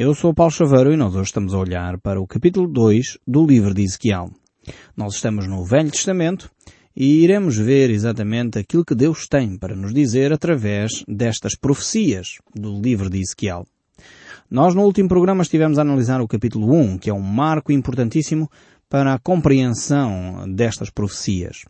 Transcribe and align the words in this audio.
Eu 0.00 0.14
sou 0.14 0.32
Paulo 0.32 0.52
Chaveiro 0.52 0.92
e 0.92 0.96
nós 0.96 1.16
hoje 1.16 1.24
estamos 1.24 1.52
a 1.52 1.58
olhar 1.58 1.98
para 1.98 2.20
o 2.20 2.26
capítulo 2.26 2.68
2 2.68 3.18
do 3.26 3.44
livro 3.44 3.74
de 3.74 3.82
Ezequiel. 3.82 4.30
Nós 4.96 5.16
estamos 5.16 5.48
no 5.48 5.64
Velho 5.64 5.90
Testamento 5.90 6.48
e 6.94 7.24
iremos 7.24 7.56
ver 7.56 7.90
exatamente 7.90 8.60
aquilo 8.60 8.84
que 8.84 8.94
Deus 8.94 9.26
tem 9.26 9.58
para 9.58 9.74
nos 9.74 9.92
dizer 9.92 10.32
através 10.32 11.02
destas 11.08 11.56
profecias 11.56 12.38
do 12.54 12.80
livro 12.80 13.10
de 13.10 13.18
Ezequiel. 13.18 13.66
Nós 14.48 14.72
no 14.72 14.82
último 14.82 15.08
programa 15.08 15.42
estivemos 15.42 15.80
a 15.80 15.82
analisar 15.82 16.20
o 16.20 16.28
capítulo 16.28 16.72
1, 16.72 16.98
que 16.98 17.10
é 17.10 17.12
um 17.12 17.20
marco 17.20 17.72
importantíssimo 17.72 18.48
para 18.88 19.14
a 19.14 19.18
compreensão 19.18 20.44
destas 20.48 20.90
profecias. 20.90 21.64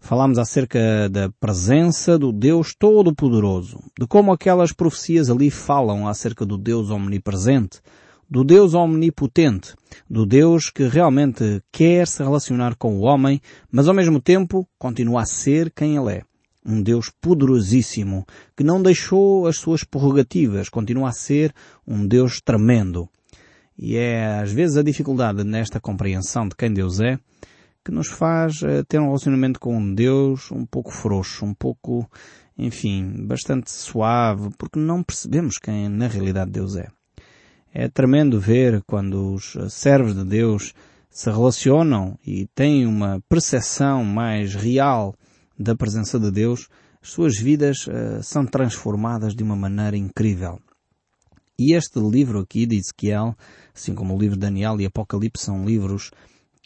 Falámos 0.00 0.38
acerca 0.38 1.08
da 1.08 1.30
presença 1.40 2.18
do 2.18 2.32
Deus 2.32 2.74
Todo-Poderoso, 2.78 3.78
de 3.98 4.06
como 4.06 4.32
aquelas 4.32 4.72
profecias 4.72 5.30
ali 5.30 5.50
falam 5.50 6.06
acerca 6.06 6.44
do 6.44 6.56
Deus 6.56 6.90
omnipresente, 6.90 7.80
do 8.28 8.44
Deus 8.44 8.74
omnipotente, 8.74 9.74
do 10.08 10.26
Deus 10.26 10.70
que 10.70 10.86
realmente 10.86 11.62
quer 11.72 12.06
se 12.06 12.22
relacionar 12.22 12.76
com 12.76 12.96
o 12.96 13.02
homem, 13.02 13.40
mas 13.70 13.88
ao 13.88 13.94
mesmo 13.94 14.20
tempo 14.20 14.68
continua 14.78 15.22
a 15.22 15.26
ser 15.26 15.70
quem 15.70 15.96
ele 15.96 16.12
é. 16.12 16.22
Um 16.64 16.82
Deus 16.82 17.10
poderosíssimo, 17.20 18.26
que 18.56 18.64
não 18.64 18.82
deixou 18.82 19.46
as 19.46 19.56
suas 19.56 19.84
prerrogativas, 19.84 20.68
continua 20.68 21.10
a 21.10 21.12
ser 21.12 21.54
um 21.86 22.06
Deus 22.06 22.40
tremendo. 22.40 23.08
E 23.78 23.96
é 23.96 24.40
às 24.40 24.50
vezes 24.52 24.76
a 24.76 24.82
dificuldade 24.82 25.44
nesta 25.44 25.80
compreensão 25.80 26.48
de 26.48 26.56
quem 26.56 26.72
Deus 26.72 26.98
é, 26.98 27.18
que 27.86 27.92
nos 27.92 28.08
faz 28.08 28.62
uh, 28.62 28.84
ter 28.88 28.98
um 28.98 29.06
relacionamento 29.06 29.60
com 29.60 29.94
Deus 29.94 30.50
um 30.50 30.66
pouco 30.66 30.90
frouxo, 30.90 31.44
um 31.44 31.54
pouco, 31.54 32.10
enfim, 32.58 33.24
bastante 33.24 33.70
suave, 33.70 34.50
porque 34.58 34.76
não 34.76 35.04
percebemos 35.04 35.56
quem 35.56 35.88
na 35.88 36.08
realidade 36.08 36.50
Deus 36.50 36.74
é. 36.74 36.88
É 37.72 37.88
tremendo 37.88 38.40
ver 38.40 38.82
quando 38.88 39.34
os 39.34 39.54
eh, 39.54 39.68
servos 39.68 40.14
de 40.16 40.24
Deus 40.24 40.72
se 41.10 41.30
relacionam 41.30 42.18
e 42.26 42.48
têm 42.54 42.86
uma 42.86 43.22
percepção 43.28 44.02
mais 44.02 44.54
real 44.54 45.14
da 45.56 45.76
presença 45.76 46.18
de 46.18 46.30
Deus, 46.30 46.68
as 47.00 47.10
suas 47.10 47.38
vidas 47.38 47.86
uh, 47.86 48.20
são 48.20 48.44
transformadas 48.46 49.32
de 49.32 49.44
uma 49.44 49.54
maneira 49.54 49.96
incrível. 49.96 50.58
E 51.56 51.76
este 51.76 52.00
livro 52.00 52.40
aqui 52.40 52.66
de 52.66 52.76
Ezequiel, 52.76 53.36
assim 53.72 53.94
como 53.94 54.16
o 54.16 54.18
livro 54.18 54.36
de 54.36 54.40
Daniel 54.40 54.80
e 54.80 54.86
Apocalipse, 54.86 55.44
são 55.44 55.64
livros 55.64 56.10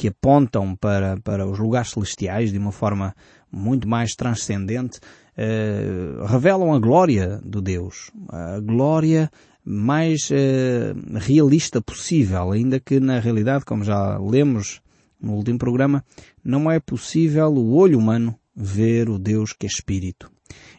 que 0.00 0.08
apontam 0.08 0.74
para, 0.74 1.20
para 1.20 1.46
os 1.46 1.58
lugares 1.58 1.90
celestiais 1.90 2.50
de 2.50 2.56
uma 2.56 2.72
forma 2.72 3.14
muito 3.52 3.86
mais 3.86 4.14
transcendente, 4.14 4.98
eh, 5.36 6.16
revelam 6.26 6.72
a 6.72 6.78
glória 6.78 7.38
do 7.44 7.60
Deus, 7.60 8.10
a 8.30 8.58
glória 8.60 9.30
mais 9.62 10.30
eh, 10.32 10.94
realista 11.16 11.82
possível, 11.82 12.50
ainda 12.50 12.80
que 12.80 12.98
na 12.98 13.20
realidade, 13.20 13.66
como 13.66 13.84
já 13.84 14.16
lemos 14.16 14.80
no 15.20 15.34
último 15.34 15.58
programa, 15.58 16.02
não 16.42 16.70
é 16.70 16.80
possível 16.80 17.48
o 17.48 17.74
olho 17.74 17.98
humano 17.98 18.34
ver 18.56 19.10
o 19.10 19.18
Deus 19.18 19.52
que 19.52 19.66
é 19.66 19.68
Espírito. 19.68 20.30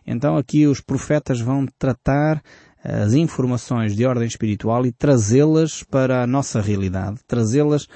Então 0.04 0.36
aqui 0.36 0.66
os 0.66 0.82
profetas 0.82 1.40
vão 1.40 1.68
tratar 1.78 2.42
as 2.84 3.14
informações 3.14 3.96
de 3.96 4.04
ordem 4.04 4.26
espiritual 4.26 4.84
e 4.84 4.92
trazê-las 4.92 5.84
para 5.84 6.24
a 6.24 6.28
nossa 6.28 6.60
realidade, 6.60 7.20
trazê-las 7.28 7.88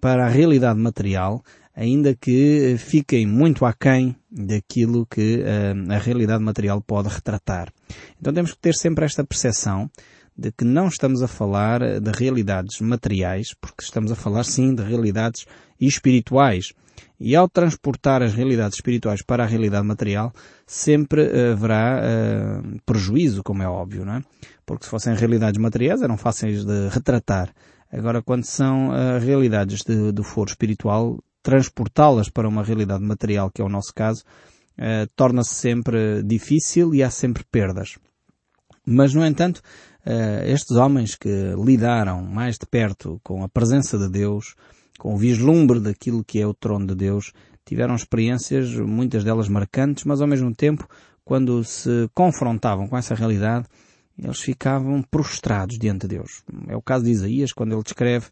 para 0.00 0.26
a 0.26 0.28
realidade 0.28 0.78
material, 0.78 1.42
ainda 1.74 2.14
que 2.14 2.76
fiquem 2.78 3.26
muito 3.26 3.64
aquém 3.64 4.16
daquilo 4.30 5.06
que 5.06 5.42
uh, 5.42 5.92
a 5.92 5.98
realidade 5.98 6.42
material 6.42 6.80
pode 6.80 7.08
retratar. 7.08 7.72
Então 8.20 8.32
temos 8.32 8.52
que 8.52 8.58
ter 8.58 8.74
sempre 8.74 9.04
esta 9.04 9.24
percepção 9.24 9.90
de 10.36 10.52
que 10.52 10.64
não 10.64 10.86
estamos 10.86 11.20
a 11.22 11.28
falar 11.28 12.00
de 12.00 12.12
realidades 12.12 12.80
materiais, 12.80 13.54
porque 13.60 13.82
estamos 13.82 14.12
a 14.12 14.14
falar 14.14 14.44
sim 14.44 14.72
de 14.72 14.82
realidades 14.82 15.44
espirituais. 15.80 16.72
E 17.20 17.34
ao 17.34 17.48
transportar 17.48 18.22
as 18.22 18.34
realidades 18.34 18.76
espirituais 18.76 19.22
para 19.24 19.42
a 19.42 19.46
realidade 19.46 19.84
material, 19.84 20.32
sempre 20.64 21.22
haverá 21.50 22.00
uh, 22.00 22.80
prejuízo, 22.86 23.42
como 23.42 23.62
é 23.62 23.68
óbvio, 23.68 24.04
não 24.04 24.14
é? 24.14 24.22
Porque 24.64 24.84
se 24.84 24.90
fossem 24.90 25.14
realidades 25.14 25.60
materiais 25.60 26.02
eram 26.02 26.16
fáceis 26.16 26.64
de 26.64 26.88
retratar. 26.88 27.52
Agora, 27.90 28.22
quando 28.22 28.44
são 28.44 28.88
uh, 28.88 29.18
realidades 29.18 29.82
de, 29.82 30.12
do 30.12 30.22
foro 30.22 30.50
espiritual, 30.50 31.22
transportá-las 31.42 32.28
para 32.28 32.48
uma 32.48 32.62
realidade 32.62 33.02
material, 33.02 33.50
que 33.50 33.62
é 33.62 33.64
o 33.64 33.68
nosso 33.68 33.94
caso, 33.94 34.24
uh, 34.78 35.08
torna-se 35.16 35.54
sempre 35.54 36.22
difícil 36.22 36.94
e 36.94 37.02
há 37.02 37.10
sempre 37.10 37.44
perdas. 37.50 37.96
Mas, 38.84 39.14
no 39.14 39.24
entanto, 39.24 39.62
uh, 40.06 40.44
estes 40.44 40.76
homens 40.76 41.14
que 41.14 41.54
lidaram 41.64 42.22
mais 42.22 42.56
de 42.56 42.66
perto 42.66 43.20
com 43.22 43.42
a 43.42 43.48
presença 43.48 43.98
de 43.98 44.08
Deus, 44.08 44.54
com 44.98 45.14
o 45.14 45.16
vislumbre 45.16 45.80
daquilo 45.80 46.24
que 46.24 46.40
é 46.40 46.46
o 46.46 46.54
trono 46.54 46.86
de 46.86 46.94
Deus, 46.94 47.32
tiveram 47.64 47.94
experiências, 47.94 48.74
muitas 48.74 49.24
delas 49.24 49.48
marcantes, 49.48 50.04
mas 50.04 50.20
ao 50.20 50.26
mesmo 50.26 50.54
tempo, 50.54 50.86
quando 51.24 51.62
se 51.64 52.08
confrontavam 52.14 52.88
com 52.88 52.96
essa 52.96 53.14
realidade, 53.14 53.66
eles 54.18 54.40
ficavam 54.40 55.02
prostrados 55.02 55.78
diante 55.78 56.02
de 56.02 56.16
Deus. 56.16 56.42
É 56.66 56.76
o 56.76 56.82
caso 56.82 57.04
de 57.04 57.10
Isaías, 57.10 57.52
quando 57.52 57.72
ele 57.72 57.82
descreve 57.82 58.26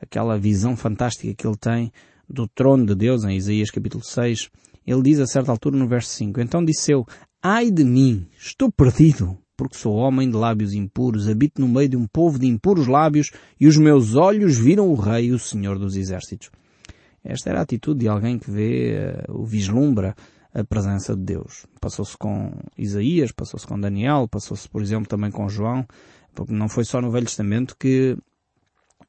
aquela 0.00 0.38
visão 0.38 0.76
fantástica 0.76 1.34
que 1.34 1.46
ele 1.46 1.56
tem 1.56 1.92
do 2.28 2.48
trono 2.48 2.86
de 2.86 2.94
Deus, 2.94 3.24
em 3.24 3.36
Isaías 3.36 3.70
capítulo 3.70 4.04
6. 4.04 4.50
Ele 4.86 5.02
diz 5.02 5.20
a 5.20 5.26
certa 5.26 5.52
altura 5.52 5.76
no 5.76 5.86
verso 5.86 6.10
5, 6.10 6.40
Então 6.40 6.64
disse 6.64 6.92
eu, 6.92 7.06
Ai 7.42 7.70
de 7.70 7.84
mim, 7.84 8.26
estou 8.38 8.70
perdido, 8.70 9.36
porque 9.56 9.76
sou 9.76 9.94
homem 9.94 10.30
de 10.30 10.36
lábios 10.36 10.72
impuros, 10.72 11.28
habito 11.28 11.60
no 11.60 11.68
meio 11.68 11.88
de 11.88 11.96
um 11.96 12.06
povo 12.06 12.38
de 12.38 12.46
impuros 12.46 12.86
lábios, 12.86 13.30
e 13.60 13.66
os 13.66 13.76
meus 13.76 14.14
olhos 14.14 14.56
viram 14.56 14.88
o 14.88 14.94
Rei, 14.94 15.32
o 15.32 15.38
Senhor 15.38 15.78
dos 15.78 15.96
Exércitos. 15.96 16.50
Esta 17.24 17.50
era 17.50 17.60
a 17.60 17.62
atitude 17.62 18.00
de 18.00 18.08
alguém 18.08 18.38
que 18.38 18.50
vê, 18.50 19.14
uh, 19.28 19.40
o 19.40 19.44
vislumbra, 19.44 20.16
a 20.54 20.64
presença 20.64 21.16
de 21.16 21.22
Deus. 21.22 21.66
Passou-se 21.80 22.16
com 22.16 22.52
Isaías, 22.76 23.32
passou-se 23.32 23.66
com 23.66 23.80
Daniel, 23.80 24.28
passou-se, 24.28 24.68
por 24.68 24.82
exemplo, 24.82 25.08
também 25.08 25.30
com 25.30 25.48
João, 25.48 25.86
porque 26.34 26.52
não 26.52 26.68
foi 26.68 26.84
só 26.84 27.00
no 27.00 27.10
Velho 27.10 27.26
Testamento 27.26 27.76
que 27.78 28.16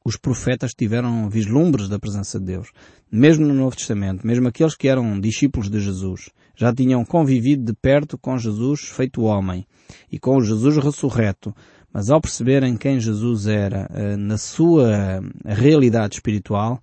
os 0.04 0.16
profetas 0.16 0.72
tiveram 0.72 1.28
vislumbres 1.30 1.88
da 1.88 1.98
presença 1.98 2.38
de 2.38 2.46
Deus. 2.46 2.70
Mesmo 3.10 3.46
no 3.46 3.54
Novo 3.54 3.76
Testamento, 3.76 4.26
mesmo 4.26 4.48
aqueles 4.48 4.74
que 4.74 4.88
eram 4.88 5.18
discípulos 5.18 5.70
de 5.70 5.80
Jesus, 5.80 6.30
já 6.54 6.74
tinham 6.74 7.04
convivido 7.04 7.64
de 7.64 7.72
perto 7.72 8.18
com 8.18 8.36
Jesus 8.36 8.80
feito 8.80 9.22
homem 9.22 9.66
e 10.10 10.18
com 10.18 10.40
Jesus 10.40 10.76
ressurreto. 10.76 11.54
Mas 11.92 12.10
ao 12.10 12.20
perceberem 12.20 12.76
quem 12.76 12.98
Jesus 12.98 13.46
era 13.46 13.88
eh, 13.94 14.16
na 14.16 14.36
sua 14.36 15.22
realidade 15.44 16.16
espiritual, 16.16 16.82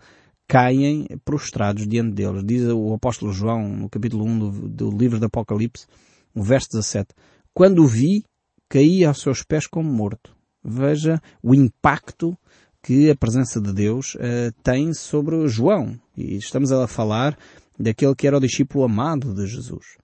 caem 0.51 1.07
prostrados 1.23 1.87
diante 1.87 2.11
deles. 2.11 2.43
Diz 2.43 2.63
o 2.63 2.93
apóstolo 2.93 3.31
João, 3.31 3.69
no 3.69 3.89
capítulo 3.89 4.25
1 4.25 4.39
do, 4.39 4.67
do 4.67 4.91
livro 4.91 5.17
do 5.17 5.27
Apocalipse, 5.27 5.87
no 6.35 6.43
verso 6.43 6.67
17, 6.73 7.15
Quando 7.53 7.81
o 7.81 7.87
vi, 7.87 8.25
caí 8.67 9.05
aos 9.05 9.21
seus 9.21 9.43
pés 9.43 9.65
como 9.65 9.89
morto. 9.89 10.35
Veja 10.61 11.21
o 11.41 11.55
impacto 11.55 12.37
que 12.83 13.09
a 13.09 13.15
presença 13.15 13.61
de 13.61 13.71
Deus 13.71 14.15
uh, 14.15 14.51
tem 14.61 14.93
sobre 14.93 15.47
João. 15.47 15.97
E 16.17 16.35
estamos 16.35 16.69
a 16.73 16.85
falar 16.85 17.37
daquele 17.79 18.13
que 18.13 18.27
era 18.27 18.35
o 18.35 18.41
discípulo 18.41 18.83
amado 18.83 19.33
de 19.33 19.47
Jesus. 19.47 19.97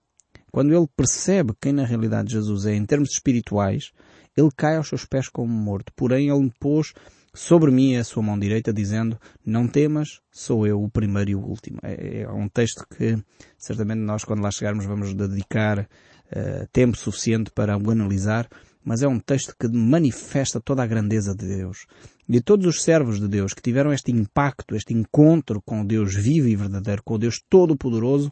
Quando 0.49 0.73
ele 0.73 0.87
percebe 0.95 1.51
quem 1.59 1.73
na 1.73 1.85
realidade 1.85 2.31
Jesus 2.31 2.65
é 2.65 2.73
em 2.73 2.85
termos 2.85 3.09
espirituais, 3.11 3.91
ele 4.37 4.49
cai 4.55 4.77
aos 4.77 4.87
seus 4.87 5.03
pés 5.03 5.27
como 5.27 5.51
morto. 5.51 5.91
Porém, 5.93 6.29
ele 6.29 6.49
pôs 6.57 6.93
sobre 7.37 7.71
mim 7.71 7.93
é 7.93 7.99
a 7.99 8.03
sua 8.03 8.23
mão 8.23 8.37
direita, 8.37 8.73
dizendo, 8.73 9.15
não 9.45 9.67
temas, 9.67 10.21
sou 10.31 10.65
eu 10.65 10.81
o 10.81 10.89
primeiro 10.89 11.29
e 11.29 11.35
o 11.35 11.39
último. 11.39 11.77
É, 11.83 12.21
é 12.21 12.29
um 12.29 12.49
texto 12.49 12.83
que, 12.89 13.15
certamente 13.59 13.99
nós, 13.99 14.23
quando 14.23 14.41
lá 14.41 14.49
chegarmos, 14.49 14.85
vamos 14.85 15.13
dedicar 15.13 15.81
uh, 15.81 16.67
tempo 16.73 16.97
suficiente 16.97 17.51
para 17.51 17.77
o 17.77 17.91
analisar, 17.91 18.49
mas 18.83 19.03
é 19.03 19.07
um 19.07 19.19
texto 19.19 19.53
que 19.59 19.67
manifesta 19.67 20.59
toda 20.59 20.81
a 20.81 20.87
grandeza 20.87 21.35
de 21.35 21.45
Deus. 21.45 21.85
E 22.27 22.41
todos 22.41 22.65
os 22.65 22.81
servos 22.81 23.19
de 23.19 23.27
Deus 23.27 23.53
que 23.53 23.61
tiveram 23.61 23.93
este 23.93 24.11
impacto, 24.11 24.75
este 24.75 24.95
encontro 24.95 25.61
com 25.61 25.85
Deus 25.85 26.15
vivo 26.15 26.47
e 26.47 26.55
verdadeiro, 26.55 27.03
com 27.03 27.13
o 27.13 27.19
Deus 27.19 27.39
Todo-Poderoso, 27.47 28.31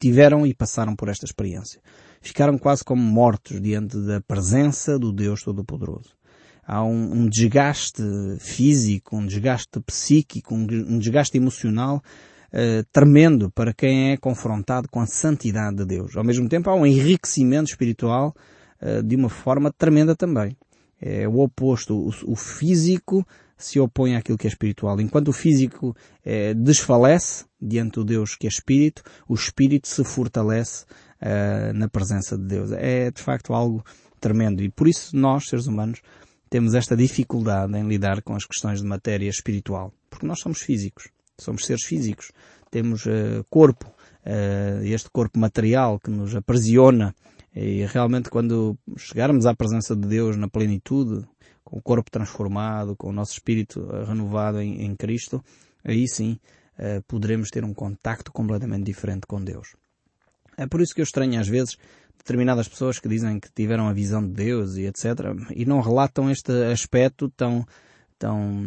tiveram 0.00 0.44
e 0.44 0.52
passaram 0.52 0.96
por 0.96 1.08
esta 1.08 1.26
experiência. 1.26 1.80
Ficaram 2.20 2.58
quase 2.58 2.82
como 2.82 3.02
mortos 3.02 3.60
diante 3.60 3.96
da 3.98 4.20
presença 4.20 4.98
do 4.98 5.12
Deus 5.12 5.44
Todo-Poderoso 5.44 6.19
há 6.70 6.84
um, 6.84 7.22
um, 7.22 7.28
desgaste 7.28 8.00
físico, 8.38 9.16
um 9.16 9.26
desgaste 9.26 9.80
psíquico, 9.80 10.54
um, 10.54 10.62
um 10.62 10.98
desgaste 11.00 11.36
emocional 11.36 12.00
uh, 12.52 12.86
tremendo 12.92 13.50
para 13.50 13.74
quem 13.74 14.12
é 14.12 14.16
confrontado 14.16 14.88
com 14.88 15.00
a 15.00 15.06
santidade 15.06 15.78
de 15.78 15.84
Deus. 15.84 16.16
Ao 16.16 16.22
mesmo 16.22 16.48
tempo 16.48 16.70
há 16.70 16.74
um 16.76 16.86
enriquecimento 16.86 17.70
espiritual 17.70 18.32
uh, 18.80 19.02
de 19.02 19.16
uma 19.16 19.28
forma 19.28 19.72
tremenda 19.76 20.14
também. 20.14 20.56
É 21.02 21.26
o 21.26 21.40
oposto. 21.40 21.96
O, 21.96 22.32
o, 22.32 22.36
físico 22.36 23.26
se 23.56 23.80
opõe 23.80 24.14
àquilo 24.14 24.38
que 24.38 24.46
é 24.46 24.50
espiritual. 24.50 25.00
Enquanto 25.00 25.28
o 25.28 25.32
físico 25.32 25.96
é, 26.24 26.54
desfalece 26.54 27.46
diante 27.60 27.94
do 27.94 28.04
Deus 28.04 28.36
que 28.36 28.46
é 28.46 28.50
espírito, 28.50 29.02
o 29.26 29.34
espírito 29.34 29.88
se 29.88 30.04
fortalece 30.04 30.84
na 31.74 31.86
presença 31.86 32.36
de 32.38 32.44
Deus. 32.44 32.72
É 32.72 33.10
de 33.10 33.20
facto 33.20 33.52
algo 33.52 33.84
tremendo. 34.18 34.62
E 34.62 34.70
por 34.70 34.88
isso 34.88 35.14
nós, 35.14 35.48
seres 35.48 35.66
humanos, 35.66 36.00
temos 36.50 36.74
esta 36.74 36.96
dificuldade 36.96 37.78
em 37.78 37.86
lidar 37.86 38.22
com 38.22 38.34
as 38.34 38.44
questões 38.44 38.82
de 38.82 38.86
matéria 38.86 39.28
espiritual. 39.28 39.94
Porque 40.10 40.26
nós 40.26 40.40
somos 40.40 40.60
físicos. 40.60 41.08
Somos 41.38 41.64
seres 41.64 41.84
físicos. 41.84 42.32
Temos 42.70 43.06
uh, 43.06 43.44
corpo. 43.48 43.86
Uh, 44.26 44.84
este 44.84 45.08
corpo 45.10 45.38
material 45.38 46.00
que 46.00 46.10
nos 46.10 46.34
aprisiona. 46.34 47.14
E 47.54 47.86
realmente 47.86 48.28
quando 48.28 48.76
chegarmos 48.96 49.46
à 49.46 49.54
presença 49.54 49.94
de 49.94 50.06
Deus 50.06 50.36
na 50.36 50.48
plenitude, 50.48 51.24
com 51.64 51.78
o 51.78 51.82
corpo 51.82 52.10
transformado, 52.10 52.96
com 52.96 53.10
o 53.10 53.12
nosso 53.12 53.32
espírito 53.32 53.86
renovado 54.04 54.60
em, 54.60 54.84
em 54.84 54.96
Cristo, 54.96 55.42
aí 55.84 56.08
sim 56.08 56.36
uh, 56.78 57.00
poderemos 57.06 57.48
ter 57.48 57.64
um 57.64 57.72
contacto 57.72 58.32
completamente 58.32 58.84
diferente 58.84 59.24
com 59.26 59.40
Deus. 59.40 59.76
É 60.56 60.66
por 60.66 60.80
isso 60.80 60.94
que 60.94 61.00
eu 61.00 61.04
estranho 61.04 61.40
às 61.40 61.46
vezes 61.48 61.76
determinadas 62.20 62.68
pessoas 62.68 62.98
que 62.98 63.08
dizem 63.08 63.40
que 63.40 63.50
tiveram 63.50 63.88
a 63.88 63.92
visão 63.92 64.22
de 64.22 64.32
Deus 64.32 64.76
e 64.76 64.86
etc. 64.86 65.04
e 65.54 65.64
não 65.64 65.80
relatam 65.80 66.30
este 66.30 66.52
aspecto 66.70 67.30
tão, 67.30 67.66
tão 68.18 68.62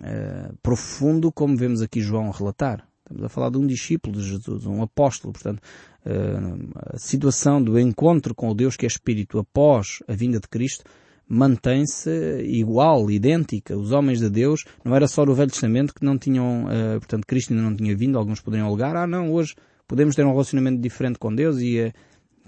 uh, 0.00 0.56
profundo 0.62 1.30
como 1.32 1.56
vemos 1.56 1.80
aqui 1.80 2.00
João 2.00 2.30
relatar. 2.30 2.86
Estamos 3.00 3.22
a 3.22 3.28
falar 3.28 3.50
de 3.50 3.58
um 3.58 3.66
discípulo 3.66 4.16
de 4.16 4.28
Jesus, 4.28 4.66
um 4.66 4.82
apóstolo, 4.82 5.32
portanto, 5.32 5.60
uh, 6.04 6.94
a 6.94 6.98
situação 6.98 7.62
do 7.62 7.78
encontro 7.78 8.34
com 8.34 8.48
o 8.48 8.54
Deus 8.54 8.76
que 8.76 8.84
é 8.84 8.88
Espírito 8.88 9.38
após 9.38 10.02
a 10.08 10.12
vinda 10.12 10.40
de 10.40 10.48
Cristo 10.48 10.84
mantém-se 11.28 12.10
igual, 12.44 13.10
idêntica. 13.10 13.76
Os 13.76 13.92
homens 13.92 14.20
de 14.20 14.30
Deus, 14.30 14.64
não 14.84 14.94
era 14.94 15.08
só 15.08 15.24
no 15.24 15.34
Velho 15.34 15.50
Testamento 15.50 15.94
que 15.94 16.04
não 16.04 16.18
tinham, 16.18 16.64
uh, 16.64 16.98
portanto, 16.98 17.24
Cristo 17.26 17.52
ainda 17.52 17.62
não 17.62 17.76
tinha 17.76 17.96
vindo, 17.96 18.18
alguns 18.18 18.40
poderiam 18.40 18.66
alegar, 18.66 18.96
ah 18.96 19.06
não, 19.06 19.32
hoje 19.32 19.54
podemos 19.86 20.16
ter 20.16 20.24
um 20.24 20.30
relacionamento 20.30 20.80
diferente 20.80 21.18
com 21.18 21.32
Deus 21.32 21.58
e 21.60 21.80
uh, 21.80 21.92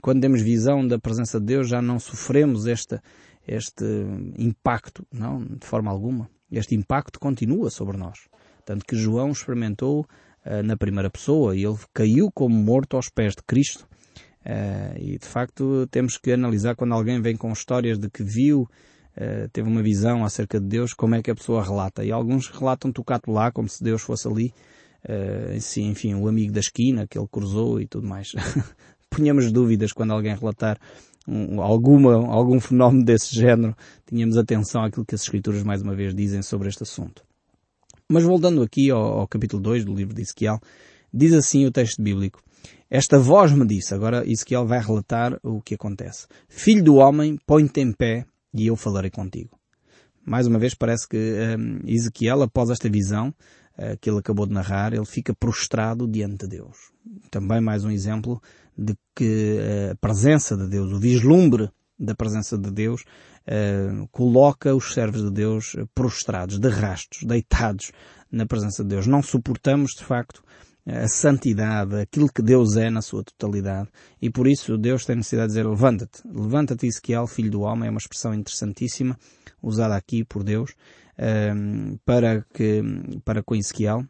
quando 0.00 0.20
temos 0.20 0.42
visão 0.42 0.86
da 0.86 0.98
presença 0.98 1.38
de 1.38 1.46
Deus 1.46 1.68
já 1.68 1.82
não 1.82 1.98
sofremos 1.98 2.66
este, 2.66 3.00
este 3.46 3.84
impacto, 4.36 5.06
não, 5.12 5.44
de 5.44 5.66
forma 5.66 5.90
alguma. 5.90 6.28
Este 6.50 6.74
impacto 6.74 7.18
continua 7.18 7.70
sobre 7.70 7.96
nós. 7.96 8.18
Tanto 8.64 8.84
que 8.84 8.96
João 8.96 9.30
experimentou 9.30 10.06
uh, 10.46 10.62
na 10.62 10.76
primeira 10.76 11.10
pessoa 11.10 11.56
e 11.56 11.64
ele 11.64 11.78
caiu 11.92 12.30
como 12.32 12.54
morto 12.54 12.96
aos 12.96 13.08
pés 13.08 13.34
de 13.34 13.42
Cristo. 13.42 13.86
Uh, 14.44 14.96
e 14.98 15.18
de 15.18 15.26
facto 15.26 15.86
temos 15.90 16.16
que 16.16 16.32
analisar 16.32 16.74
quando 16.74 16.94
alguém 16.94 17.20
vem 17.20 17.36
com 17.36 17.52
histórias 17.52 17.98
de 17.98 18.08
que 18.08 18.22
viu, 18.22 18.62
uh, 18.62 19.48
teve 19.52 19.68
uma 19.68 19.82
visão 19.82 20.24
acerca 20.24 20.58
de 20.60 20.66
Deus, 20.66 20.94
como 20.94 21.14
é 21.14 21.22
que 21.22 21.30
a 21.30 21.34
pessoa 21.34 21.62
relata. 21.62 22.04
E 22.04 22.12
alguns 22.12 22.48
relatam 22.48 22.92
tocato 22.92 23.30
lá, 23.30 23.50
como 23.52 23.68
se 23.68 23.82
Deus 23.82 24.02
fosse 24.02 24.26
ali, 24.26 24.54
uh, 25.08 25.80
enfim, 25.80 26.14
o 26.14 26.28
amigo 26.28 26.52
da 26.52 26.60
esquina 26.60 27.06
que 27.06 27.18
ele 27.18 27.28
cruzou 27.30 27.80
e 27.80 27.86
tudo 27.86 28.06
mais. 28.06 28.32
Punhamos 29.10 29.50
dúvidas 29.50 29.92
quando 29.92 30.12
alguém 30.12 30.34
relatar 30.34 30.78
um, 31.26 31.60
alguma, 31.60 32.14
algum 32.14 32.58
fenómeno 32.58 33.04
desse 33.04 33.34
género, 33.34 33.76
tínhamos 34.06 34.36
atenção 34.36 34.82
àquilo 34.82 35.04
que 35.04 35.14
as 35.14 35.22
Escrituras 35.22 35.62
mais 35.62 35.82
uma 35.82 35.94
vez 35.94 36.14
dizem 36.14 36.42
sobre 36.42 36.68
este 36.68 36.82
assunto. 36.82 37.22
Mas 38.08 38.24
voltando 38.24 38.62
aqui 38.62 38.90
ao, 38.90 39.20
ao 39.20 39.28
capítulo 39.28 39.62
2 39.62 39.84
do 39.84 39.94
livro 39.94 40.14
de 40.14 40.22
Ezequiel, 40.22 40.58
diz 41.12 41.34
assim 41.34 41.66
o 41.66 41.70
texto 41.70 42.02
bíblico. 42.02 42.42
Esta 42.90 43.18
voz 43.18 43.52
me 43.52 43.66
disse, 43.66 43.92
agora 43.92 44.26
Ezequiel 44.26 44.66
vai 44.66 44.80
relatar 44.80 45.38
o 45.42 45.60
que 45.60 45.74
acontece. 45.74 46.26
Filho 46.48 46.82
do 46.82 46.96
homem, 46.96 47.38
põe-te 47.46 47.80
em 47.80 47.92
pé 47.92 48.24
e 48.54 48.66
eu 48.66 48.76
falarei 48.76 49.10
contigo. 49.10 49.50
Mais 50.24 50.46
uma 50.46 50.58
vez 50.58 50.74
parece 50.74 51.06
que 51.06 51.16
um, 51.16 51.80
Ezequiel, 51.86 52.42
após 52.42 52.70
esta 52.70 52.88
visão 52.88 53.34
que 54.00 54.10
ele 54.10 54.18
acabou 54.18 54.46
de 54.46 54.52
narrar, 54.52 54.92
ele 54.92 55.06
fica 55.06 55.34
prostrado 55.34 56.06
diante 56.06 56.46
de 56.46 56.56
Deus. 56.56 56.76
Também 57.30 57.60
mais 57.60 57.84
um 57.84 57.90
exemplo 57.90 58.42
de 58.76 58.94
que 59.14 59.58
a 59.92 59.94
presença 59.96 60.56
de 60.56 60.68
Deus, 60.68 60.92
o 60.92 60.98
vislumbre 60.98 61.70
da 61.98 62.14
presença 62.14 62.56
de 62.56 62.70
Deus, 62.70 63.02
uh, 63.02 64.06
coloca 64.12 64.74
os 64.74 64.94
servos 64.94 65.22
de 65.22 65.30
Deus 65.30 65.74
prostrados, 65.94 66.58
de 66.58 66.68
rastos, 66.68 67.24
deitados 67.24 67.90
na 68.30 68.46
presença 68.46 68.82
de 68.82 68.90
Deus. 68.90 69.06
Não 69.06 69.22
suportamos, 69.22 69.92
de 69.96 70.04
facto, 70.04 70.42
a 70.86 71.06
santidade, 71.08 71.96
aquilo 71.96 72.32
que 72.32 72.40
Deus 72.40 72.76
é 72.76 72.88
na 72.88 73.02
sua 73.02 73.22
totalidade. 73.22 73.88
E 74.22 74.30
por 74.30 74.46
isso 74.46 74.78
Deus 74.78 75.04
tem 75.04 75.16
necessidade 75.16 75.48
de 75.48 75.54
dizer, 75.54 75.68
levanta-te. 75.68 76.22
Levanta-te, 76.24 76.86
Ezequiel, 76.86 77.26
filho 77.26 77.50
do 77.50 77.60
homem. 77.60 77.88
É 77.88 77.90
uma 77.90 77.98
expressão 77.98 78.32
interessantíssima, 78.32 79.18
usada 79.62 79.96
aqui 79.96 80.24
por 80.24 80.42
Deus, 80.42 80.72
um, 81.18 81.24
ehm, 81.24 81.96
para 82.04 82.42
que, 82.54 82.82
para 83.24 83.42
com 83.42 83.54
Ezequiel 83.54 84.04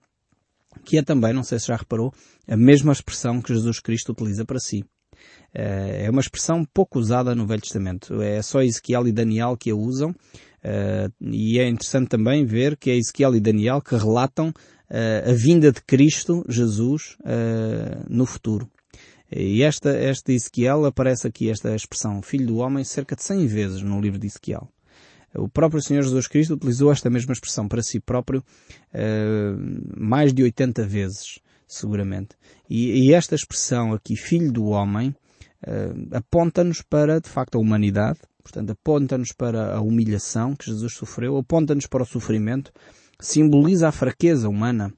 que 0.85 0.99
é 0.99 1.03
também, 1.03 1.33
não 1.33 1.43
sei 1.43 1.59
se 1.59 1.69
já 1.69 1.77
reparou, 1.77 2.13
a 2.47 2.57
mesma 2.57 2.93
expressão 2.93 3.41
que 3.41 3.55
Jesus 3.55 3.81
Cristo 3.81 4.13
utiliza 4.13 4.45
para 4.45 4.59
si. 4.59 4.85
Eh, 5.55 6.05
é 6.07 6.11
uma 6.11 6.21
expressão 6.21 6.65
pouco 6.65 6.99
usada 6.99 7.35
no 7.35 7.47
Velho 7.47 7.63
Testamento. 7.63 8.21
É 8.23 8.41
só 8.43 8.63
Ezequiel 8.63 9.09
e 9.09 9.13
Daniel 9.13 9.57
que 9.57 9.71
a 9.71 9.75
usam. 9.75 10.15
Eh, 10.63 11.09
e 11.21 11.59
é 11.59 11.69
interessante 11.69 12.09
também 12.09 12.45
ver 12.45 12.77
que 12.77 12.91
é 12.91 12.97
Ezequiel 12.97 13.35
e 13.35 13.41
Daniel 13.41 13.81
que 13.81 13.97
relatam 13.97 14.53
eh, 14.91 15.25
a 15.27 15.33
vinda 15.33 15.73
de 15.73 15.83
Cristo, 15.83 16.45
Jesus, 16.49 17.17
no 18.09 18.25
futuro. 18.25 18.71
E 19.31 19.63
esta, 19.63 19.91
esta 19.91 20.33
Ezequiel 20.33 20.87
aparece 20.87 21.27
aqui, 21.27 21.51
esta 21.51 21.75
expressão, 21.75 22.23
filho 22.23 22.47
do 22.47 22.57
homem, 22.57 22.83
cerca 22.83 23.15
de 23.15 23.23
100 23.23 23.47
vezes 23.47 23.83
no 23.83 24.01
livro 24.01 24.19
de 24.19 24.27
Ezequiel. 24.27 24.71
O 25.35 25.49
próprio 25.49 25.83
Senhor 25.83 26.03
Jesus 26.03 26.27
Cristo 26.27 26.55
utilizou 26.55 26.91
esta 26.91 27.11
mesma 27.11 27.33
expressão 27.33 27.69
para 27.69 27.83
si 27.83 28.01
próprio 28.01 28.43
uh, 28.95 29.97
mais 29.97 30.33
de 30.33 30.43
80 30.43 30.85
vezes, 30.85 31.39
seguramente. 31.67 32.31
E, 32.69 33.09
e 33.09 33.13
esta 33.13 33.35
expressão 33.35 33.93
aqui, 33.93 34.17
filho 34.17 34.51
do 34.51 34.67
homem, 34.67 35.15
uh, 35.67 36.17
aponta-nos 36.17 36.81
para, 36.83 37.21
de 37.21 37.29
facto, 37.29 37.57
a 37.57 37.61
humanidade, 37.61 38.21
portanto, 38.43 38.71
aponta-nos 38.71 39.33
para 39.33 39.77
a 39.77 39.81
humilhação 39.81 40.57
que 40.57 40.67
Jesus 40.67 40.95
sofreu, 40.95 41.37
aponta-nos 41.37 41.87
para 41.87 42.03
o 42.03 42.07
sofrimento, 42.07 42.73
simboliza 43.21 43.89
a 43.89 43.93
fraqueza 43.93 44.49
humana, 44.49 44.93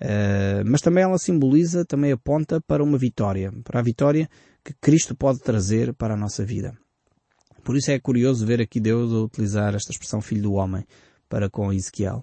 uh, 0.00 0.64
mas 0.66 0.80
também 0.80 1.04
ela 1.04 1.18
simboliza, 1.18 1.84
também 1.84 2.10
aponta 2.10 2.58
para 2.58 2.82
uma 2.82 2.96
vitória, 2.96 3.52
para 3.62 3.80
a 3.80 3.82
vitória 3.82 4.30
que 4.64 4.72
Cristo 4.80 5.14
pode 5.14 5.40
trazer 5.40 5.92
para 5.92 6.14
a 6.14 6.16
nossa 6.16 6.42
vida. 6.42 6.74
Por 7.64 7.76
isso 7.76 7.90
é 7.90 7.98
curioso 7.98 8.46
ver 8.46 8.60
aqui 8.60 8.78
Deus 8.78 9.12
a 9.12 9.20
utilizar 9.20 9.74
esta 9.74 9.90
expressão 9.90 10.20
filho 10.20 10.42
do 10.42 10.52
homem 10.52 10.84
para 11.28 11.48
com 11.48 11.72
Ezequiel. 11.72 12.20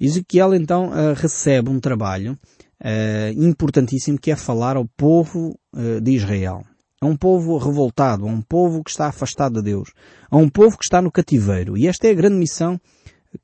Ezequiel 0.00 0.54
então 0.54 0.90
uh, 0.90 1.12
recebe 1.14 1.68
um 1.68 1.80
trabalho 1.80 2.38
uh, 2.80 3.42
importantíssimo 3.42 4.18
que 4.18 4.30
é 4.30 4.36
falar 4.36 4.76
ao 4.76 4.86
povo 4.86 5.58
uh, 5.74 6.00
de 6.00 6.12
Israel. 6.12 6.64
A 7.00 7.06
um 7.06 7.16
povo 7.16 7.58
revoltado, 7.58 8.24
a 8.24 8.30
um 8.30 8.40
povo 8.40 8.82
que 8.82 8.90
está 8.90 9.08
afastado 9.08 9.56
de 9.56 9.70
Deus, 9.70 9.92
a 10.30 10.36
um 10.36 10.48
povo 10.48 10.78
que 10.78 10.84
está 10.84 11.02
no 11.02 11.12
cativeiro. 11.12 11.76
E 11.76 11.86
esta 11.86 12.06
é 12.06 12.12
a 12.12 12.14
grande 12.14 12.36
missão 12.36 12.80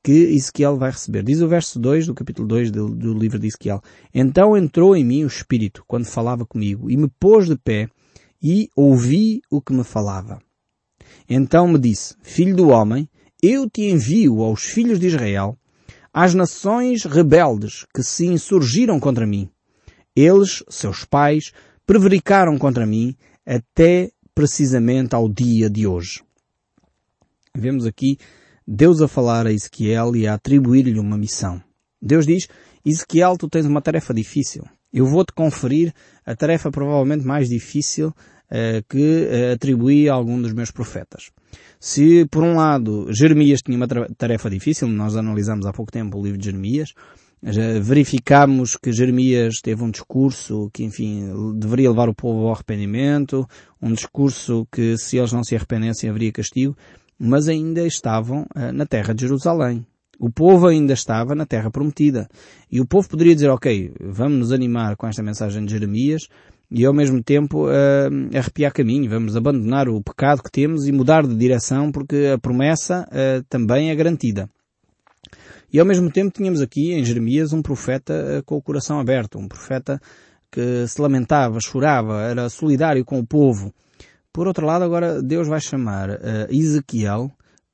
que 0.03 0.13
Ezequiel 0.13 0.77
vai 0.77 0.91
receber. 0.91 1.23
Diz 1.23 1.43
o 1.43 1.49
verso 1.49 1.79
2 1.79 2.07
do 2.07 2.15
capítulo 2.15 2.49
2 2.49 2.71
do, 2.71 2.89
do 2.89 3.13
livro 3.13 3.39
de 3.39 3.49
Ezequiel. 3.49 3.83
Então 4.15 4.57
entrou 4.57 4.97
em 4.97 5.05
mim 5.05 5.25
o 5.25 5.27
Espírito, 5.27 5.85
quando 5.87 6.07
falava 6.07 6.47
comigo, 6.47 6.91
e 6.91 6.97
me 6.97 7.09
pôs 7.21 7.47
de 7.47 7.57
pé, 7.57 7.89
e 8.43 8.69
ouvi 8.75 9.41
o 9.51 9.61
que 9.61 9.73
me 9.73 9.85
falava. 9.85 10.41
Então 11.35 11.67
me 11.67 11.79
disse, 11.79 12.15
filho 12.23 12.55
do 12.55 12.69
homem, 12.69 13.09
eu 13.43 13.67
te 13.69 13.85
envio 13.85 14.43
aos 14.43 14.65
filhos 14.65 15.01
de 15.01 15.07
Israel, 15.07 15.57
às 16.13 16.35
nações 16.35 17.05
rebeldes 17.05 17.87
que 17.95 18.03
se 18.03 18.27
insurgiram 18.27 19.01
contra 19.01 19.27
mim. 19.27 19.49
Eles, 20.15 20.63
seus 20.69 21.07
pais, 21.07 21.51
prevaricaram 21.87 22.59
contra 22.59 22.85
mim 22.85 23.17
até 23.47 24.11
precisamente 24.35 25.15
ao 25.15 25.27
dia 25.27 25.71
de 25.71 25.87
hoje. 25.87 26.23
Vemos 27.57 27.87
aqui 27.87 28.19
Deus 28.69 29.01
a 29.01 29.09
falar 29.09 29.47
a 29.47 29.53
Ezequiel 29.55 30.15
e 30.15 30.27
a 30.27 30.35
atribuir-lhe 30.35 31.01
uma 31.01 31.17
missão. 31.17 31.63
Deus 31.99 32.27
diz, 32.27 32.47
Ezequiel, 32.85 33.39
tu 33.39 33.49
tens 33.49 33.65
uma 33.65 33.81
tarefa 33.81 34.13
difícil. 34.13 34.65
Eu 34.93 35.07
vou-te 35.07 35.33
conferir 35.33 35.95
a 36.27 36.37
tarefa 36.37 36.71
provavelmente 36.71 37.25
mais 37.25 37.49
difícil 37.49 38.13
que 38.89 39.29
eh, 39.31 39.53
atribuí 39.53 40.09
a 40.09 40.15
algum 40.15 40.41
dos 40.41 40.53
meus 40.53 40.71
profetas. 40.71 41.31
Se, 41.81 42.27
por 42.27 42.43
um 42.45 42.57
lado, 42.57 43.07
Jeremias 43.13 43.61
tinha 43.63 43.77
uma 43.77 43.89
tarefa 44.17 44.51
difícil, 44.51 44.89
nós 44.89 45.17
analisamos 45.17 45.67
há 45.67 45.73
pouco 45.73 45.91
tempo 45.91 46.19
o 46.19 46.23
livro 46.23 46.39
de 46.39 46.45
Jeremias, 46.45 46.93
verificámos 47.81 48.77
que 48.77 48.93
Jeremias 48.93 49.55
teve 49.61 49.83
um 49.83 49.91
discurso 49.91 50.71
que, 50.73 50.85
enfim, 50.85 51.25
deveria 51.57 51.91
levar 51.91 52.09
o 52.09 52.15
povo 52.15 52.47
ao 52.47 52.55
arrependimento, 52.55 53.45
um 53.81 53.93
discurso 53.93 54.65
que, 54.71 54.97
se 54.97 55.17
eles 55.17 55.33
não 55.33 55.43
se 55.43 55.57
arrependessem, 55.57 56.09
haveria 56.09 56.31
castigo, 56.31 56.77
mas 57.19 57.49
ainda 57.49 57.85
estavam 57.85 58.47
na 58.73 58.87
terra 58.87 59.13
de 59.13 59.23
Jerusalém. 59.23 59.85
O 60.21 60.31
povo 60.31 60.69
ainda 60.69 60.93
estava 60.93 61.35
na 61.35 61.45
terra 61.45 61.69
prometida. 61.69 62.29
E 62.71 62.81
o 62.81 62.87
povo 62.87 63.09
poderia 63.09 63.35
dizer, 63.35 63.49
ok, 63.49 63.93
vamos 64.01 64.39
nos 64.39 64.53
animar 64.53 64.95
com 64.95 65.09
esta 65.09 65.21
mensagem 65.21 65.65
de 65.65 65.73
Jeremias, 65.73 66.29
e 66.75 66.85
ao 66.85 66.95
mesmo 66.95 67.23
tempo 67.23 67.67
uh, 67.67 68.37
arrepiar 68.37 68.73
caminho. 68.73 69.11
Vamos 69.11 69.37
abandonar 69.37 69.89
o 69.89 70.03
pecado 70.03 70.43
que 70.43 70.51
temos 70.51 70.87
e 70.87 70.93
mudar 70.93 71.27
de 71.27 71.35
direção 71.37 71.93
porque 71.93 72.31
a 72.35 72.39
promessa 72.39 73.07
uh, 73.09 73.45
também 73.49 73.91
é 73.91 73.95
garantida. 73.95 74.49
E 75.73 75.79
ao 75.79 75.87
mesmo 75.87 76.11
tempo 76.11 76.31
tínhamos 76.31 76.61
aqui 76.61 76.93
em 76.93 77.05
Jeremias 77.05 77.53
um 77.53 77.63
profeta 77.63 78.39
uh, 78.39 78.45
com 78.45 78.57
o 78.57 78.63
coração 78.63 78.99
aberto, 78.99 79.39
um 79.39 79.49
profeta 79.49 80.01
que 80.51 80.87
se 80.87 81.01
lamentava, 81.01 81.59
chorava, 81.61 82.23
era 82.23 82.49
solidário 82.49 83.05
com 83.05 83.19
o 83.19 83.27
povo. 83.27 83.73
Por 84.33 84.47
outro 84.47 84.67
lado, 84.67 84.85
agora 84.85 85.23
Deus 85.23 85.49
vai 85.49 85.61
chamar 85.61 86.09
Ezequiel 86.51 87.31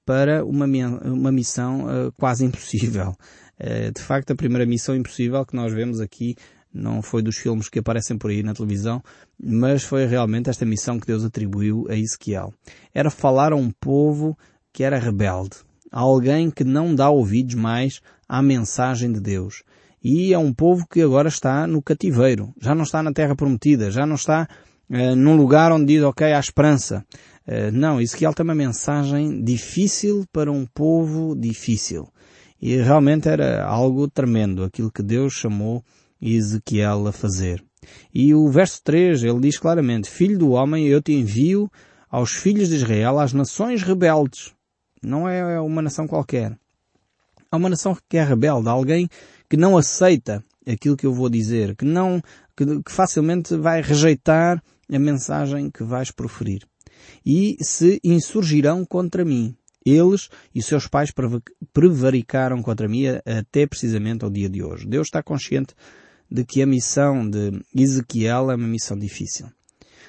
para 0.08 0.42
uma, 0.42 0.64
uma 0.64 1.30
missão 1.30 1.84
uh, 1.84 2.10
quase 2.16 2.42
impossível. 2.42 3.14
Uh, 3.60 3.92
de 3.94 4.00
facto, 4.00 4.30
a 4.30 4.34
primeira 4.34 4.64
missão 4.64 4.96
impossível 4.96 5.44
que 5.44 5.54
nós 5.54 5.70
vemos 5.70 6.00
aqui 6.00 6.34
não 6.72 7.02
foi 7.02 7.22
dos 7.22 7.36
filmes 7.36 7.68
que 7.68 7.78
aparecem 7.78 8.16
por 8.16 8.30
aí 8.30 8.42
na 8.42 8.54
televisão, 8.54 9.02
mas 9.42 9.82
foi 9.82 10.06
realmente 10.06 10.50
esta 10.50 10.66
missão 10.66 10.98
que 10.98 11.06
Deus 11.06 11.24
atribuiu 11.24 11.86
a 11.88 11.96
Ezequiel. 11.96 12.52
Era 12.94 13.10
falar 13.10 13.52
a 13.52 13.56
um 13.56 13.70
povo 13.70 14.36
que 14.72 14.84
era 14.84 14.98
rebelde, 14.98 15.56
a 15.90 16.00
alguém 16.00 16.50
que 16.50 16.64
não 16.64 16.94
dá 16.94 17.10
ouvidos 17.10 17.54
mais 17.54 18.00
à 18.28 18.42
mensagem 18.42 19.12
de 19.12 19.20
Deus. 19.20 19.62
E 20.02 20.32
é 20.32 20.38
um 20.38 20.52
povo 20.52 20.86
que 20.88 21.02
agora 21.02 21.28
está 21.28 21.66
no 21.66 21.82
cativeiro, 21.82 22.54
já 22.60 22.74
não 22.74 22.84
está 22.84 23.02
na 23.02 23.12
terra 23.12 23.34
prometida, 23.34 23.90
já 23.90 24.06
não 24.06 24.14
está 24.14 24.46
uh, 24.88 25.16
num 25.16 25.36
lugar 25.36 25.72
onde 25.72 25.86
diz, 25.86 26.02
ok, 26.02 26.32
há 26.32 26.38
esperança. 26.38 27.04
Uh, 27.46 27.72
não, 27.72 28.00
Ezequiel 28.00 28.34
tem 28.34 28.44
uma 28.44 28.54
mensagem 28.54 29.42
difícil 29.42 30.24
para 30.32 30.52
um 30.52 30.64
povo 30.66 31.34
difícil. 31.34 32.08
E 32.60 32.76
realmente 32.76 33.28
era 33.28 33.64
algo 33.64 34.08
tremendo, 34.08 34.64
aquilo 34.64 34.90
que 34.90 35.02
Deus 35.02 35.32
chamou 35.32 35.82
Ezequiel 36.20 37.06
a 37.06 37.12
fazer. 37.12 37.64
E 38.12 38.34
o 38.34 38.48
verso 38.48 38.82
3, 38.82 39.22
ele 39.22 39.40
diz 39.40 39.58
claramente, 39.58 40.10
Filho 40.10 40.38
do 40.38 40.50
homem, 40.50 40.86
eu 40.86 41.00
te 41.00 41.12
envio 41.12 41.70
aos 42.10 42.32
filhos 42.32 42.68
de 42.68 42.76
Israel, 42.76 43.18
às 43.18 43.32
nações 43.32 43.82
rebeldes. 43.82 44.52
Não 45.02 45.28
é 45.28 45.60
uma 45.60 45.82
nação 45.82 46.06
qualquer. 46.06 46.58
É 47.50 47.56
uma 47.56 47.68
nação 47.68 47.96
que 48.08 48.16
é 48.16 48.24
rebelde, 48.24 48.68
alguém 48.68 49.08
que 49.48 49.56
não 49.56 49.76
aceita 49.76 50.44
aquilo 50.66 50.96
que 50.96 51.06
eu 51.06 51.14
vou 51.14 51.30
dizer, 51.30 51.74
que 51.76 51.84
não, 51.84 52.20
que, 52.56 52.82
que 52.82 52.92
facilmente 52.92 53.56
vai 53.56 53.80
rejeitar 53.80 54.62
a 54.90 54.98
mensagem 54.98 55.70
que 55.70 55.82
vais 55.82 56.10
proferir. 56.10 56.66
E 57.24 57.56
se 57.60 58.00
insurgirão 58.02 58.84
contra 58.84 59.24
mim. 59.24 59.54
Eles 59.84 60.28
e 60.54 60.62
seus 60.62 60.86
pais 60.86 61.10
prevaricaram 61.72 62.62
contra 62.62 62.86
mim 62.88 63.06
até 63.06 63.66
precisamente 63.66 64.24
ao 64.24 64.30
dia 64.30 64.48
de 64.48 64.62
hoje. 64.62 64.86
Deus 64.86 65.06
está 65.06 65.22
consciente 65.22 65.74
de 66.30 66.44
que 66.44 66.62
a 66.62 66.66
missão 66.66 67.28
de 67.28 67.52
Ezequiel 67.74 68.50
é 68.50 68.54
uma 68.54 68.68
missão 68.68 68.98
difícil. 68.98 69.46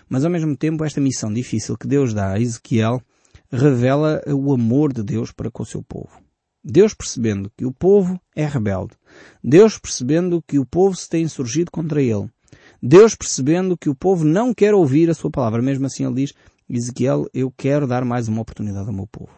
Mas 0.07 0.25
ao 0.25 0.31
mesmo 0.31 0.55
tempo, 0.57 0.83
esta 0.83 0.99
missão 0.99 1.31
difícil 1.31 1.77
que 1.77 1.87
Deus 1.87 2.13
dá 2.13 2.33
a 2.33 2.39
Ezequiel 2.39 3.01
revela 3.51 4.21
o 4.27 4.53
amor 4.53 4.93
de 4.93 5.03
Deus 5.03 5.31
para 5.31 5.51
com 5.51 5.63
o 5.63 5.65
seu 5.65 5.83
povo. 5.83 6.11
Deus 6.63 6.93
percebendo 6.93 7.51
que 7.55 7.65
o 7.65 7.71
povo 7.71 8.19
é 8.35 8.45
rebelde. 8.45 8.93
Deus 9.43 9.77
percebendo 9.77 10.43
que 10.45 10.59
o 10.59 10.65
povo 10.65 10.95
se 10.95 11.07
tem 11.07 11.23
insurgido 11.23 11.71
contra 11.71 12.01
ele. 12.01 12.29
Deus 12.81 13.15
percebendo 13.15 13.77
que 13.77 13.89
o 13.89 13.95
povo 13.95 14.25
não 14.25 14.53
quer 14.53 14.73
ouvir 14.73 15.09
a 15.09 15.13
sua 15.13 15.31
palavra. 15.31 15.61
Mesmo 15.61 15.85
assim 15.85 16.05
ele 16.05 16.15
diz, 16.15 16.33
Ezequiel, 16.69 17.27
eu 17.33 17.51
quero 17.51 17.87
dar 17.87 18.03
mais 18.03 18.27
uma 18.27 18.41
oportunidade 18.41 18.87
ao 18.87 18.93
meu 18.93 19.07
povo. 19.07 19.31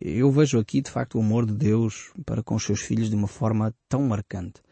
Eu 0.00 0.30
vejo 0.30 0.58
aqui, 0.58 0.80
de 0.80 0.90
facto, 0.90 1.16
o 1.16 1.20
amor 1.20 1.46
de 1.46 1.54
Deus 1.54 2.12
para 2.24 2.42
com 2.42 2.54
os 2.54 2.64
seus 2.64 2.80
filhos 2.80 3.10
de 3.10 3.16
uma 3.16 3.26
forma 3.26 3.74
tão 3.88 4.02
marcante. 4.02 4.62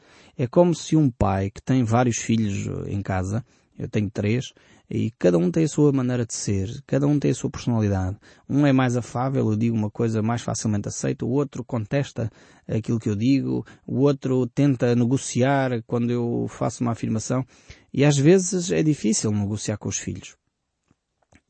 É 0.40 0.46
como 0.46 0.72
se 0.72 0.94
um 0.94 1.10
pai 1.10 1.50
que 1.50 1.60
tem 1.60 1.82
vários 1.82 2.18
filhos 2.18 2.68
eh, 2.68 2.92
em 2.92 3.02
casa, 3.02 3.44
eu 3.76 3.88
tenho 3.88 4.08
três, 4.08 4.52
e 4.88 5.10
cada 5.18 5.36
um 5.36 5.50
tem 5.50 5.64
a 5.64 5.68
sua 5.68 5.90
maneira 5.92 6.24
de 6.24 6.32
ser, 6.32 6.80
cada 6.86 7.08
um 7.08 7.18
tem 7.18 7.32
a 7.32 7.34
sua 7.34 7.50
personalidade. 7.50 8.16
Um 8.48 8.64
é 8.64 8.72
mais 8.72 8.96
afável, 8.96 9.50
eu 9.50 9.56
digo 9.56 9.76
uma 9.76 9.90
coisa 9.90 10.22
mais 10.22 10.40
facilmente 10.40 10.86
aceita, 10.86 11.24
o 11.24 11.30
outro 11.30 11.64
contesta 11.64 12.30
aquilo 12.68 13.00
que 13.00 13.08
eu 13.08 13.16
digo, 13.16 13.66
o 13.84 14.02
outro 14.02 14.46
tenta 14.46 14.94
negociar 14.94 15.82
quando 15.84 16.12
eu 16.12 16.46
faço 16.48 16.84
uma 16.84 16.92
afirmação. 16.92 17.44
E 17.92 18.04
às 18.04 18.16
vezes 18.16 18.70
é 18.70 18.80
difícil 18.80 19.32
negociar 19.32 19.76
com 19.76 19.88
os 19.88 19.98
filhos. 19.98 20.36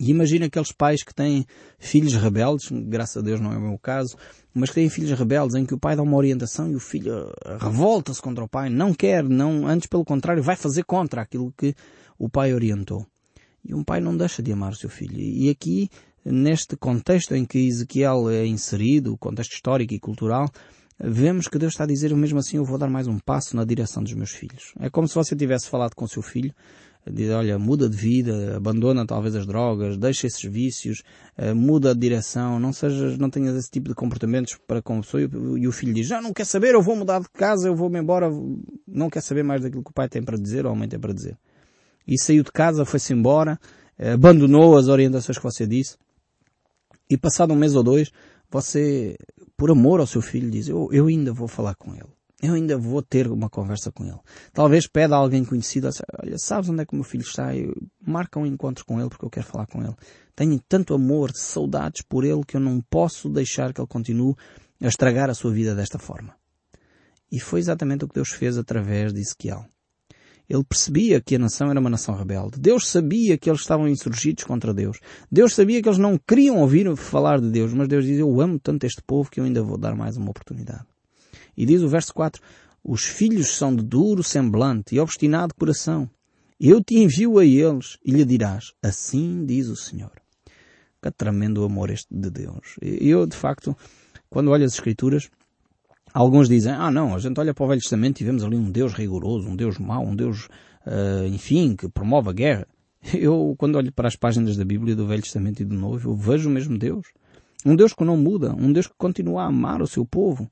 E 0.00 0.10
imagina 0.10 0.46
aqueles 0.46 0.70
pais 0.70 1.02
que 1.02 1.12
têm 1.12 1.44
filhos 1.76 2.14
rebeldes, 2.14 2.68
graças 2.70 3.16
a 3.16 3.20
Deus 3.20 3.40
não 3.40 3.52
é 3.52 3.58
o 3.58 3.60
meu 3.60 3.78
caso, 3.78 4.16
mas 4.54 4.70
que 4.70 4.76
têm 4.76 4.88
filhos 4.88 5.10
rebeldes 5.18 5.56
em 5.56 5.66
que 5.66 5.74
o 5.74 5.78
pai 5.78 5.96
dá 5.96 6.02
uma 6.02 6.16
orientação 6.16 6.70
e 6.70 6.76
o 6.76 6.80
filho 6.80 7.32
revolta-se 7.60 8.22
contra 8.22 8.44
o 8.44 8.48
pai, 8.48 8.70
não 8.70 8.94
quer, 8.94 9.24
não, 9.24 9.66
antes 9.66 9.88
pelo 9.88 10.04
contrário, 10.04 10.42
vai 10.42 10.54
fazer 10.54 10.84
contra 10.84 11.22
aquilo 11.22 11.52
que 11.56 11.74
o 12.16 12.28
pai 12.28 12.54
orientou. 12.54 13.04
E 13.64 13.74
um 13.74 13.82
pai 13.82 14.00
não 14.00 14.16
deixa 14.16 14.40
de 14.40 14.52
amar 14.52 14.72
o 14.72 14.76
seu 14.76 14.88
filho. 14.88 15.18
E 15.18 15.50
aqui, 15.50 15.90
neste 16.24 16.76
contexto 16.76 17.34
em 17.34 17.44
que 17.44 17.58
Ezequiel 17.58 18.30
é 18.30 18.46
inserido, 18.46 19.12
o 19.12 19.18
contexto 19.18 19.52
histórico 19.52 19.94
e 19.94 19.98
cultural, 19.98 20.48
vemos 20.98 21.48
que 21.48 21.58
Deus 21.58 21.72
está 21.72 21.84
a 21.84 21.88
dizer, 21.88 22.14
mesmo 22.14 22.38
assim 22.38 22.56
eu 22.56 22.64
vou 22.64 22.78
dar 22.78 22.88
mais 22.88 23.08
um 23.08 23.18
passo 23.18 23.56
na 23.56 23.64
direção 23.64 24.02
dos 24.02 24.14
meus 24.14 24.30
filhos. 24.30 24.72
É 24.78 24.88
como 24.88 25.08
se 25.08 25.14
você 25.14 25.34
tivesse 25.34 25.68
falado 25.68 25.94
com 25.94 26.04
o 26.04 26.08
seu 26.08 26.22
filho 26.22 26.54
diz, 27.10 27.30
olha, 27.30 27.58
muda 27.58 27.88
de 27.88 27.96
vida, 27.96 28.56
abandona 28.56 29.06
talvez 29.06 29.34
as 29.34 29.46
drogas, 29.46 29.96
deixa 29.96 30.26
esses 30.26 30.42
vícios, 30.42 31.02
uh, 31.38 31.54
muda 31.54 31.94
de 31.94 32.00
direção, 32.00 32.58
não 32.58 32.72
sejas, 32.72 33.18
não 33.18 33.30
tenhas 33.30 33.56
esse 33.56 33.70
tipo 33.70 33.88
de 33.88 33.94
comportamentos 33.94 34.58
para 34.66 34.82
com 34.82 34.98
a 34.98 35.00
pessoa 35.00 35.22
e, 35.22 35.66
o 35.66 35.72
filho 35.72 35.94
diz, 35.94 36.06
já 36.06 36.20
não 36.20 36.32
quer 36.32 36.44
saber, 36.44 36.74
eu 36.74 36.82
vou 36.82 36.96
mudar 36.96 37.20
de 37.20 37.28
casa, 37.30 37.68
eu 37.68 37.74
vou-me 37.74 37.98
embora, 37.98 38.30
não 38.86 39.08
quer 39.08 39.20
saber 39.20 39.42
mais 39.42 39.62
daquilo 39.62 39.82
que 39.82 39.90
o 39.90 39.94
pai 39.94 40.08
tem 40.08 40.22
para 40.22 40.36
dizer 40.36 40.66
ou 40.66 40.72
a 40.72 40.74
mãe 40.74 40.88
tem 40.88 40.98
para 40.98 41.12
dizer. 41.12 41.36
E 42.06 42.18
saiu 42.18 42.42
de 42.42 42.50
casa, 42.50 42.84
foi-se 42.84 43.12
embora, 43.12 43.58
uh, 43.98 44.14
abandonou 44.14 44.76
as 44.76 44.88
orientações 44.88 45.38
que 45.38 45.44
você 45.44 45.66
disse, 45.66 45.96
e 47.10 47.16
passado 47.16 47.52
um 47.52 47.56
mês 47.56 47.74
ou 47.74 47.82
dois, 47.82 48.10
você, 48.50 49.16
por 49.56 49.70
amor 49.70 50.00
ao 50.00 50.06
seu 50.06 50.20
filho, 50.20 50.50
diz, 50.50 50.68
eu, 50.68 50.88
eu 50.92 51.06
ainda 51.06 51.32
vou 51.32 51.48
falar 51.48 51.74
com 51.74 51.94
ele 51.94 52.17
eu 52.40 52.54
ainda 52.54 52.78
vou 52.78 53.02
ter 53.02 53.26
uma 53.26 53.50
conversa 53.50 53.90
com 53.90 54.04
ele. 54.04 54.18
Talvez 54.52 54.86
peda 54.86 55.16
a 55.16 55.18
alguém 55.18 55.44
conhecido, 55.44 55.88
olha, 56.22 56.38
sabes 56.38 56.70
onde 56.70 56.82
é 56.82 56.86
que 56.86 56.92
o 56.92 56.96
meu 56.96 57.04
filho 57.04 57.22
está? 57.22 57.54
Eu, 57.54 57.74
marca 58.00 58.38
um 58.38 58.46
encontro 58.46 58.84
com 58.84 59.00
ele 59.00 59.08
porque 59.08 59.24
eu 59.24 59.30
quero 59.30 59.46
falar 59.46 59.66
com 59.66 59.82
ele. 59.82 59.94
Tenho 60.36 60.60
tanto 60.68 60.94
amor, 60.94 61.32
saudades 61.34 62.02
por 62.02 62.24
ele 62.24 62.44
que 62.46 62.56
eu 62.56 62.60
não 62.60 62.80
posso 62.80 63.28
deixar 63.28 63.72
que 63.72 63.80
ele 63.80 63.88
continue 63.88 64.34
a 64.80 64.86
estragar 64.86 65.28
a 65.28 65.34
sua 65.34 65.50
vida 65.50 65.74
desta 65.74 65.98
forma. 65.98 66.34
E 67.30 67.40
foi 67.40 67.58
exatamente 67.58 68.04
o 68.04 68.08
que 68.08 68.14
Deus 68.14 68.30
fez 68.30 68.56
através 68.56 69.12
de 69.12 69.20
Ezequiel. 69.20 69.66
Ele 70.48 70.64
percebia 70.64 71.20
que 71.20 71.34
a 71.34 71.38
nação 71.38 71.70
era 71.70 71.78
uma 71.78 71.90
nação 71.90 72.14
rebelde. 72.14 72.58
Deus 72.58 72.88
sabia 72.88 73.36
que 73.36 73.50
eles 73.50 73.60
estavam 73.60 73.86
insurgidos 73.86 74.44
contra 74.44 74.72
Deus. 74.72 74.98
Deus 75.30 75.54
sabia 75.54 75.82
que 75.82 75.88
eles 75.88 75.98
não 75.98 76.16
queriam 76.16 76.56
ouvir 76.56 76.96
falar 76.96 77.38
de 77.38 77.50
Deus, 77.50 77.74
mas 77.74 77.86
Deus 77.86 78.06
diz, 78.06 78.18
eu 78.18 78.40
amo 78.40 78.58
tanto 78.58 78.86
este 78.86 79.02
povo 79.02 79.30
que 79.30 79.40
eu 79.40 79.44
ainda 79.44 79.62
vou 79.62 79.76
dar 79.76 79.94
mais 79.94 80.16
uma 80.16 80.30
oportunidade. 80.30 80.86
E 81.58 81.66
diz 81.66 81.82
o 81.82 81.88
verso 81.88 82.14
4, 82.14 82.40
os 82.84 83.02
filhos 83.02 83.48
são 83.48 83.74
de 83.74 83.82
duro 83.82 84.22
semblante 84.22 84.94
e 84.94 85.00
obstinado 85.00 85.52
coração. 85.54 86.08
Eu 86.60 86.82
te 86.82 86.96
envio 86.96 87.36
a 87.36 87.44
eles 87.44 87.98
e 88.04 88.12
lhe 88.12 88.24
dirás, 88.24 88.72
assim 88.80 89.44
diz 89.44 89.66
o 89.66 89.74
Senhor. 89.74 90.12
Que 91.02 91.10
tremendo 91.10 91.64
amor 91.64 91.90
este 91.90 92.06
de 92.14 92.30
Deus. 92.30 92.76
Eu, 92.80 93.26
de 93.26 93.36
facto, 93.36 93.76
quando 94.30 94.52
olho 94.52 94.64
as 94.64 94.74
Escrituras, 94.74 95.28
alguns 96.14 96.48
dizem, 96.48 96.72
ah 96.72 96.92
não, 96.92 97.12
a 97.12 97.18
gente 97.18 97.40
olha 97.40 97.52
para 97.52 97.64
o 97.64 97.68
Velho 97.68 97.80
Testamento 97.80 98.20
e 98.20 98.24
vemos 98.24 98.44
ali 98.44 98.56
um 98.56 98.70
Deus 98.70 98.94
rigoroso, 98.94 99.48
um 99.48 99.56
Deus 99.56 99.78
mau, 99.78 100.04
um 100.04 100.14
Deus, 100.14 100.48
uh, 100.86 101.26
enfim, 101.26 101.74
que 101.74 101.88
promove 101.88 102.30
a 102.30 102.32
guerra. 102.32 102.68
Eu, 103.12 103.56
quando 103.58 103.74
olho 103.74 103.92
para 103.92 104.06
as 104.06 104.14
páginas 104.14 104.56
da 104.56 104.64
Bíblia 104.64 104.94
do 104.94 105.08
Velho 105.08 105.22
Testamento 105.22 105.60
e 105.60 105.64
do 105.64 105.74
Novo, 105.74 106.10
eu 106.10 106.16
vejo 106.16 106.48
o 106.48 106.52
mesmo 106.52 106.78
Deus. 106.78 107.06
Um 107.64 107.74
Deus 107.74 107.92
que 107.92 108.04
não 108.04 108.16
muda, 108.16 108.54
um 108.54 108.72
Deus 108.72 108.86
que 108.86 108.94
continua 108.96 109.42
a 109.42 109.46
amar 109.46 109.82
o 109.82 109.86
seu 109.86 110.04
povo. 110.06 110.50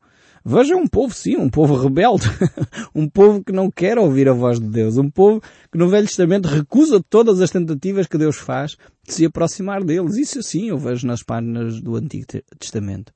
Veja 0.48 0.76
um 0.76 0.86
povo, 0.86 1.12
sim, 1.12 1.36
um 1.36 1.50
povo 1.50 1.74
rebelde. 1.74 2.28
um 2.94 3.08
povo 3.08 3.42
que 3.42 3.50
não 3.50 3.68
quer 3.68 3.98
ouvir 3.98 4.28
a 4.28 4.32
voz 4.32 4.60
de 4.60 4.68
Deus. 4.68 4.96
Um 4.96 5.10
povo 5.10 5.42
que 5.72 5.76
no 5.76 5.88
Velho 5.88 6.06
Testamento 6.06 6.46
recusa 6.46 7.02
todas 7.10 7.40
as 7.40 7.50
tentativas 7.50 8.06
que 8.06 8.16
Deus 8.16 8.36
faz 8.36 8.76
de 9.04 9.12
se 9.12 9.24
aproximar 9.24 9.82
deles. 9.82 10.14
Isso 10.14 10.40
sim 10.44 10.68
eu 10.68 10.78
vejo 10.78 11.04
nas 11.04 11.20
páginas 11.20 11.80
do 11.80 11.96
Antigo 11.96 12.26
Testamento. 12.60 13.12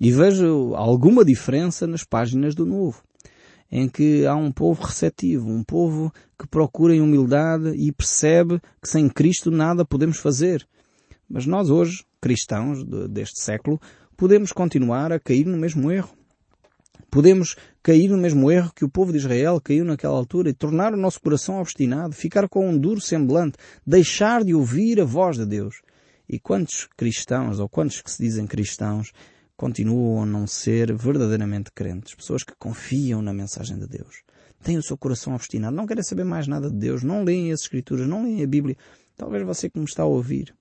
E 0.00 0.10
vejo 0.10 0.74
alguma 0.74 1.24
diferença 1.24 1.86
nas 1.86 2.02
páginas 2.02 2.52
do 2.52 2.66
Novo. 2.66 3.00
Em 3.70 3.88
que 3.88 4.26
há 4.26 4.34
um 4.34 4.50
povo 4.50 4.82
receptivo, 4.82 5.48
um 5.48 5.62
povo 5.62 6.12
que 6.36 6.48
procura 6.48 6.96
em 6.96 7.00
humildade 7.00 7.68
e 7.76 7.92
percebe 7.92 8.60
que 8.82 8.88
sem 8.88 9.08
Cristo 9.08 9.52
nada 9.52 9.84
podemos 9.84 10.18
fazer. 10.18 10.66
Mas 11.30 11.46
nós 11.46 11.70
hoje, 11.70 12.04
cristãos 12.20 12.82
deste 13.08 13.40
século, 13.40 13.80
podemos 14.16 14.50
continuar 14.50 15.12
a 15.12 15.20
cair 15.20 15.46
no 15.46 15.56
mesmo 15.56 15.88
erro. 15.88 16.20
Podemos 17.12 17.56
cair 17.82 18.08
no 18.08 18.16
mesmo 18.16 18.50
erro 18.50 18.72
que 18.74 18.86
o 18.86 18.88
povo 18.88 19.12
de 19.12 19.18
Israel 19.18 19.60
caiu 19.60 19.84
naquela 19.84 20.16
altura 20.16 20.48
e 20.48 20.54
tornar 20.54 20.94
o 20.94 20.96
nosso 20.96 21.20
coração 21.20 21.60
obstinado, 21.60 22.14
ficar 22.14 22.48
com 22.48 22.66
um 22.66 22.78
duro 22.78 23.02
semblante, 23.02 23.58
deixar 23.86 24.42
de 24.42 24.54
ouvir 24.54 24.98
a 24.98 25.04
voz 25.04 25.36
de 25.36 25.44
Deus. 25.44 25.82
E 26.26 26.40
quantos 26.40 26.88
cristãos, 26.96 27.60
ou 27.60 27.68
quantos 27.68 28.00
que 28.00 28.10
se 28.10 28.22
dizem 28.22 28.46
cristãos, 28.46 29.12
continuam 29.54 30.22
a 30.22 30.26
não 30.26 30.46
ser 30.46 30.90
verdadeiramente 30.94 31.70
crentes? 31.74 32.14
Pessoas 32.14 32.44
que 32.44 32.54
confiam 32.58 33.20
na 33.20 33.34
mensagem 33.34 33.78
de 33.78 33.86
Deus. 33.86 34.22
Têm 34.64 34.78
o 34.78 34.82
seu 34.82 34.96
coração 34.96 35.34
obstinado, 35.34 35.76
não 35.76 35.86
querem 35.86 36.02
saber 36.02 36.24
mais 36.24 36.48
nada 36.48 36.70
de 36.70 36.76
Deus, 36.76 37.02
não 37.02 37.24
leem 37.24 37.52
as 37.52 37.60
Escrituras, 37.60 38.08
não 38.08 38.22
leem 38.22 38.42
a 38.42 38.46
Bíblia. 38.46 38.74
Talvez 39.18 39.44
você 39.44 39.68
que 39.68 39.78
me 39.78 39.84
está 39.84 40.04
a 40.04 40.06
ouvir, 40.06 40.54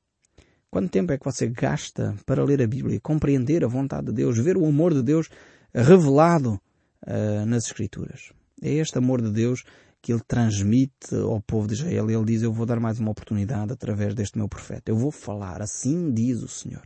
Quanto 0.74 0.90
tempo 0.90 1.12
é 1.12 1.18
que 1.18 1.26
você 1.26 1.48
gasta 1.48 2.16
para 2.26 2.46
ler 2.46 2.62
a 2.62 2.68
Bíblia, 2.68 2.98
compreender 3.02 3.62
a 3.66 3.68
vontade 3.68 4.06
de 4.06 4.14
Deus, 4.14 4.38
ver 4.38 4.56
o 4.56 4.66
amor 4.66 4.94
de 4.94 5.04
Deus 5.04 5.28
revelado 5.74 6.60
uh, 7.06 7.46
nas 7.46 7.66
Escrituras? 7.66 8.32
É 8.62 8.72
este 8.74 8.98
amor 8.98 9.22
de 9.22 9.32
Deus 9.32 9.64
que 10.02 10.12
ele 10.12 10.22
transmite 10.28 11.16
ao 11.16 11.40
povo 11.40 11.68
de 11.68 11.76
Israel. 11.76 12.10
Ele 12.10 12.26
diz, 12.26 12.42
eu 12.42 12.52
vou 12.52 12.66
dar 12.66 12.80
mais 12.80 13.00
uma 13.00 13.12
oportunidade 13.12 13.72
através 13.72 14.16
deste 14.16 14.38
meu 14.38 14.50
profeta. 14.50 14.92
Eu 14.92 14.96
vou 14.96 15.12
falar, 15.12 15.62
assim 15.62 16.12
diz 16.12 16.42
o 16.42 16.48
Senhor. 16.48 16.84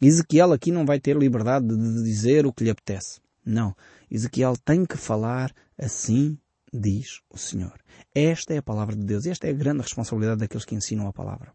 Ezequiel 0.00 0.52
aqui 0.52 0.72
não 0.72 0.86
vai 0.86 0.98
ter 0.98 1.16
liberdade 1.16 1.66
de 1.66 2.02
dizer 2.02 2.46
o 2.46 2.52
que 2.52 2.64
lhe 2.64 2.70
apetece. 2.70 3.20
Não. 3.44 3.74
Ezequiel 4.10 4.54
tem 4.64 4.84
que 4.84 4.96
falar 4.96 5.52
assim 5.78 6.38
diz 6.72 7.20
o 7.30 7.38
Senhor. 7.38 7.78
Esta 8.14 8.54
é 8.54 8.58
a 8.58 8.62
palavra 8.62 8.96
de 8.96 9.04
Deus. 9.04 9.26
Esta 9.26 9.46
é 9.46 9.50
a 9.50 9.54
grande 9.54 9.82
responsabilidade 9.82 10.40
daqueles 10.40 10.64
que 10.64 10.74
ensinam 10.74 11.06
a 11.06 11.12
palavra. 11.12 11.52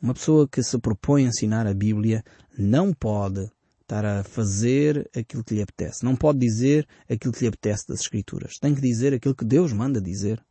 Uma 0.00 0.14
pessoa 0.14 0.48
que 0.48 0.62
se 0.62 0.78
propõe 0.78 1.24
a 1.24 1.28
ensinar 1.28 1.66
a 1.66 1.74
Bíblia 1.74 2.24
não 2.56 2.92
pode 2.92 3.50
estar 3.88 4.04
a 4.04 4.22
fazer 4.22 5.08
aquilo 5.16 5.42
que 5.42 5.54
lhe 5.54 5.62
apetece. 5.62 6.04
Não 6.04 6.14
pode 6.14 6.38
dizer 6.38 6.86
aquilo 7.08 7.32
que 7.32 7.40
lhe 7.40 7.48
apetece 7.48 7.88
das 7.88 8.00
Escrituras. 8.00 8.58
Tem 8.58 8.74
que 8.74 8.82
dizer 8.82 9.14
aquilo 9.14 9.34
que 9.34 9.46
Deus 9.46 9.72
manda 9.72 9.98
dizer. 9.98 10.44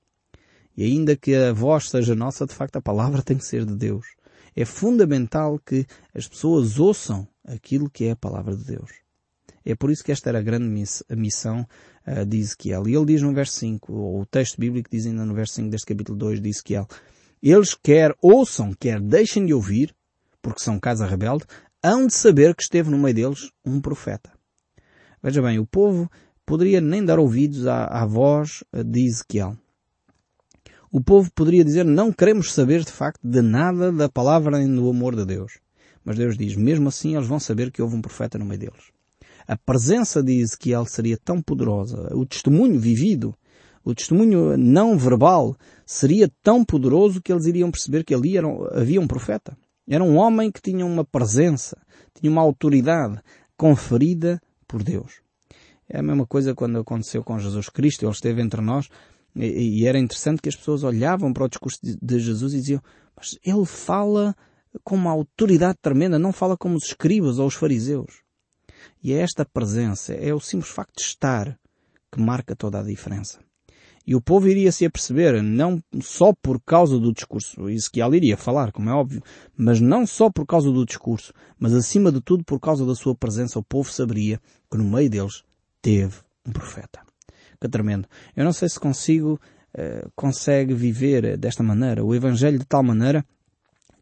E 0.76 0.84
ainda 0.84 1.16
que 1.16 1.36
a 1.36 1.54
voz 1.54 1.90
seja 1.90 2.16
nossa, 2.16 2.48
de 2.48 2.54
facto 2.54 2.78
a 2.78 2.82
palavra 2.82 3.22
tem 3.22 3.38
que 3.38 3.46
ser 3.46 3.64
de 3.64 3.76
Deus. 3.76 4.08
É 4.56 4.66
fundamental 4.66 5.60
que 5.60 5.86
as 6.16 6.28
pessoas 6.28 6.80
ouçam 6.80 7.28
aquilo 7.46 7.90
que 7.90 8.06
é 8.06 8.12
a 8.12 8.16
palavra 8.16 8.56
de 8.56 8.64
Deus. 8.64 8.90
É 9.64 9.76
por 9.76 9.92
isso 9.92 10.04
que 10.04 10.12
esta 10.12 10.30
era 10.30 10.40
a 10.40 10.44
grande 10.44 10.68
missão 11.16 11.68
de 12.28 12.38
Ezequiel. 12.38 12.88
E 12.88 12.96
ele 12.96 13.06
diz 13.06 13.22
no 13.22 13.34
verso 13.34 13.54
5, 13.54 13.94
ou 13.94 14.22
o 14.22 14.26
texto 14.26 14.58
bíblico 14.60 14.90
diz 14.90 15.06
ainda 15.06 15.26
no 15.26 15.36
verso 15.36 15.54
5 15.56 15.70
deste 15.70 15.86
capítulo 15.86 16.18
2 16.18 16.42
de 16.42 16.50
Ezequiel, 16.50 16.88
eles 17.44 17.76
quer 17.76 18.16
ouçam, 18.20 18.74
quer 18.74 19.00
deixem 19.00 19.46
de 19.46 19.54
ouvir, 19.54 19.94
porque 20.42 20.62
são 20.62 20.80
casa 20.80 21.06
rebelde, 21.06 21.46
hão 21.84 22.08
de 22.08 22.14
saber 22.14 22.56
que 22.56 22.64
esteve 22.64 22.90
no 22.90 22.98
meio 22.98 23.16
deles 23.16 23.52
um 23.66 23.80
profeta. 23.80 24.32
Veja 25.22 25.42
bem, 25.42 25.60
o 25.60 25.66
povo 25.66 26.10
poderia 26.46 26.82
nem 26.82 27.04
dar 27.04 27.20
ouvidos 27.20 27.68
à, 27.68 27.86
à 27.86 28.06
voz 28.06 28.64
de 28.74 29.06
Ezequiel. 29.06 29.58
O 30.92 31.02
povo 31.02 31.32
poderia 31.34 31.66
dizer, 31.66 31.84
não 31.84 32.12
queremos 32.12 32.54
saber 32.54 32.84
de 32.84 32.92
facto 32.92 33.22
de 33.24 33.42
nada 33.42 33.92
da 33.92 34.08
palavra 34.08 34.58
nem 34.58 34.74
do 34.74 34.90
amor 34.90 35.16
de 35.16 35.26
Deus. 35.26 35.60
Mas 36.04 36.18
Deus 36.18 36.38
diz, 36.38 36.56
mesmo 36.56 36.88
assim 36.88 37.16
eles 37.16 37.28
vão 37.28 37.40
saber 37.40 37.72
que 37.72 37.82
houve 37.82 37.96
um 37.96 38.02
profeta 38.02 38.38
no 38.38 38.46
meio 38.46 38.60
deles 38.60 38.98
a 39.48 39.56
presença 39.56 40.22
de 40.22 40.40
Ezequiel 40.40 40.86
seria 40.86 41.18
tão 41.18 41.42
poderosa, 41.42 42.14
o 42.14 42.26
testemunho 42.26 42.78
vivido, 42.78 43.34
o 43.84 43.96
testemunho 43.96 44.58
não 44.58 44.98
verbal 44.98 45.56
seria 45.86 46.30
tão 46.44 46.66
poderoso 46.66 47.22
que 47.22 47.32
eles 47.32 47.46
iriam 47.46 47.72
perceber 47.72 48.04
que 48.04 48.14
ali 48.14 48.36
era, 48.36 48.48
havia 48.74 49.00
um 49.00 49.08
profeta. 49.08 49.58
Era 49.88 50.04
um 50.04 50.18
homem 50.18 50.52
que 50.52 50.62
tinha 50.62 50.86
uma 50.86 51.06
presença, 51.06 51.78
tinha 52.14 52.32
uma 52.32 52.42
autoridade 52.42 53.22
conferida 53.56 54.42
por 54.68 54.84
Deus. 54.84 55.22
É 55.90 56.00
a 56.00 56.04
mesma 56.04 56.28
coisa 56.28 56.54
quando 56.54 56.80
aconteceu 56.80 57.24
com 57.24 57.40
Jesus 57.40 57.70
Cristo, 57.70 58.04
ele 58.04 58.12
esteve 58.12 58.42
entre 58.42 58.62
nós 58.62 58.90
e, 59.36 59.82
e 59.82 59.88
era 59.88 59.98
interessante 59.98 60.42
que 60.42 60.50
as 60.50 60.56
pessoas 60.56 60.84
olhavam 60.84 61.32
para 61.32 61.46
o 61.46 61.50
discurso 61.50 61.80
de, 61.82 61.98
de 62.02 62.20
Jesus 62.20 62.54
e 62.54 62.58
diziam, 62.58 62.82
mas 63.16 63.38
ele 63.44 63.66
fala 63.66 64.36
com 64.84 64.96
uma 64.96 65.12
autoridade 65.12 65.78
tremenda, 65.82 66.20
não 66.20 66.34
fala 66.34 66.58
como 66.58 66.76
os 66.76 66.86
escribas 66.86 67.40
ou 67.40 67.48
os 67.48 67.54
fariseus. 67.56 68.22
E 69.02 69.14
é 69.14 69.20
esta 69.20 69.46
presença, 69.46 70.14
é 70.14 70.34
o 70.34 70.40
simples 70.40 70.72
facto 70.72 70.98
de 70.98 71.04
estar 71.04 71.58
que 72.12 72.20
marca 72.20 72.56
toda 72.56 72.80
a 72.80 72.84
diferença. 72.84 73.40
E 74.08 74.16
o 74.16 74.22
povo 74.22 74.48
iria 74.48 74.72
se 74.72 74.86
aperceber, 74.86 75.44
não 75.44 75.84
só 76.02 76.32
por 76.42 76.62
causa 76.62 76.98
do 76.98 77.12
discurso, 77.12 77.70
Ezequiel 77.70 78.16
iria 78.16 78.38
falar, 78.38 78.72
como 78.72 78.90
é 78.90 78.94
óbvio, 78.94 79.22
mas 79.58 79.82
não 79.82 80.08
só 80.08 80.30
por 80.30 80.46
causa 80.46 80.72
do 80.72 80.86
discurso, 80.86 81.34
mas 81.60 81.74
acima 81.74 82.10
de 82.10 82.22
tudo 82.22 82.42
por 82.46 82.58
causa 82.58 82.86
da 82.86 82.96
sua 82.96 83.14
presença, 83.14 83.60
o 83.60 83.64
povo 83.64 83.92
saberia 83.92 84.40
que 84.72 84.78
no 84.78 84.86
meio 84.86 85.10
deles 85.10 85.44
teve 85.82 86.16
um 86.48 86.54
profeta. 86.54 87.02
Que 87.60 87.68
tremendo. 87.68 88.08
Eu 88.34 88.46
não 88.46 88.54
sei 88.54 88.70
se 88.70 88.80
consigo, 88.80 89.38
uh, 89.78 90.10
consegue 90.16 90.74
viver 90.74 91.38
desta 91.38 91.62
maneira, 91.62 92.06
o 92.06 92.16
Evangelho 92.16 92.58
de 92.58 92.66
tal 92.66 92.84
maneira 92.84 93.26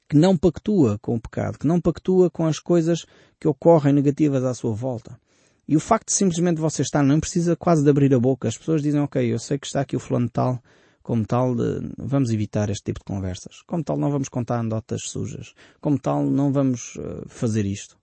que 0.07 0.15
não 0.15 0.38
pactua 0.38 1.00
com 1.00 1.15
o 1.15 1.19
pecado, 1.19 1.57
que 1.57 1.65
não 1.65 1.81
pactua 1.81 2.29
com 2.29 2.45
as 2.45 2.59
coisas 2.59 3.07
que 3.39 3.47
ocorrem 3.47 3.91
negativas 3.91 4.43
à 4.43 4.53
sua 4.53 4.71
volta. 4.75 5.19
E 5.67 5.75
o 5.75 5.79
facto 5.79 6.07
de 6.07 6.13
simplesmente 6.13 6.62
você 6.62 6.84
estar, 6.84 7.03
não 7.03 7.19
precisa 7.19 7.55
quase 7.55 7.84
de 7.84 7.89
abrir 7.89 8.13
a 8.13 8.19
boca. 8.19 8.48
As 8.48 8.57
pessoas 8.57 8.84
dizem, 8.84 9.01
ok, 9.01 9.34
eu 9.34 9.39
sei 9.39 9.57
que 9.57 9.65
está 9.65 9.81
aqui 9.81 9.96
o 9.96 10.00
fulano 10.00 10.29
tal, 10.29 10.61
como 11.01 11.25
tal, 11.25 11.55
de, 11.55 11.92
vamos 11.98 12.31
evitar 12.31 12.70
este 12.70 12.83
tipo 12.83 13.00
de 13.00 13.05
conversas. 13.05 13.61
Como 13.66 13.83
tal, 13.83 13.98
não 13.98 14.11
vamos 14.11 14.29
contar 14.29 14.59
anedotas 14.59 15.03
sujas. 15.03 15.53
Como 15.81 16.00
tal, 16.00 16.24
não 16.25 16.51
vamos 16.51 16.96
uh, 16.98 17.27
fazer 17.27 17.66
isto. 17.66 17.98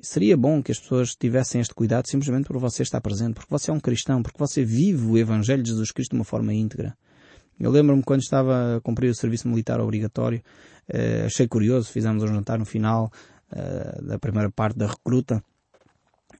Seria 0.00 0.36
bom 0.36 0.62
que 0.62 0.70
as 0.70 0.78
pessoas 0.78 1.16
tivessem 1.16 1.60
este 1.60 1.74
cuidado 1.74 2.06
simplesmente 2.08 2.46
por 2.46 2.58
você 2.58 2.82
estar 2.82 3.00
presente, 3.00 3.34
porque 3.34 3.50
você 3.50 3.70
é 3.70 3.74
um 3.74 3.80
cristão, 3.80 4.22
porque 4.22 4.38
você 4.38 4.64
vive 4.64 5.04
o 5.04 5.18
Evangelho 5.18 5.62
de 5.62 5.70
Jesus 5.70 5.90
Cristo 5.90 6.12
de 6.12 6.16
uma 6.18 6.24
forma 6.24 6.54
íntegra. 6.54 6.96
Eu 7.58 7.72
lembro-me 7.72 8.04
quando 8.04 8.20
estava 8.20 8.76
a 8.76 8.80
cumprir 8.80 9.10
o 9.10 9.14
serviço 9.14 9.48
militar 9.48 9.80
obrigatório, 9.80 10.40
uh, 10.92 11.26
achei 11.26 11.48
curioso, 11.48 11.90
fizemos 11.90 12.22
um 12.22 12.28
jantar 12.28 12.56
no 12.56 12.64
final 12.64 13.10
uh, 13.50 14.04
da 14.04 14.18
primeira 14.18 14.50
parte 14.50 14.78
da 14.78 14.86
recruta 14.86 15.42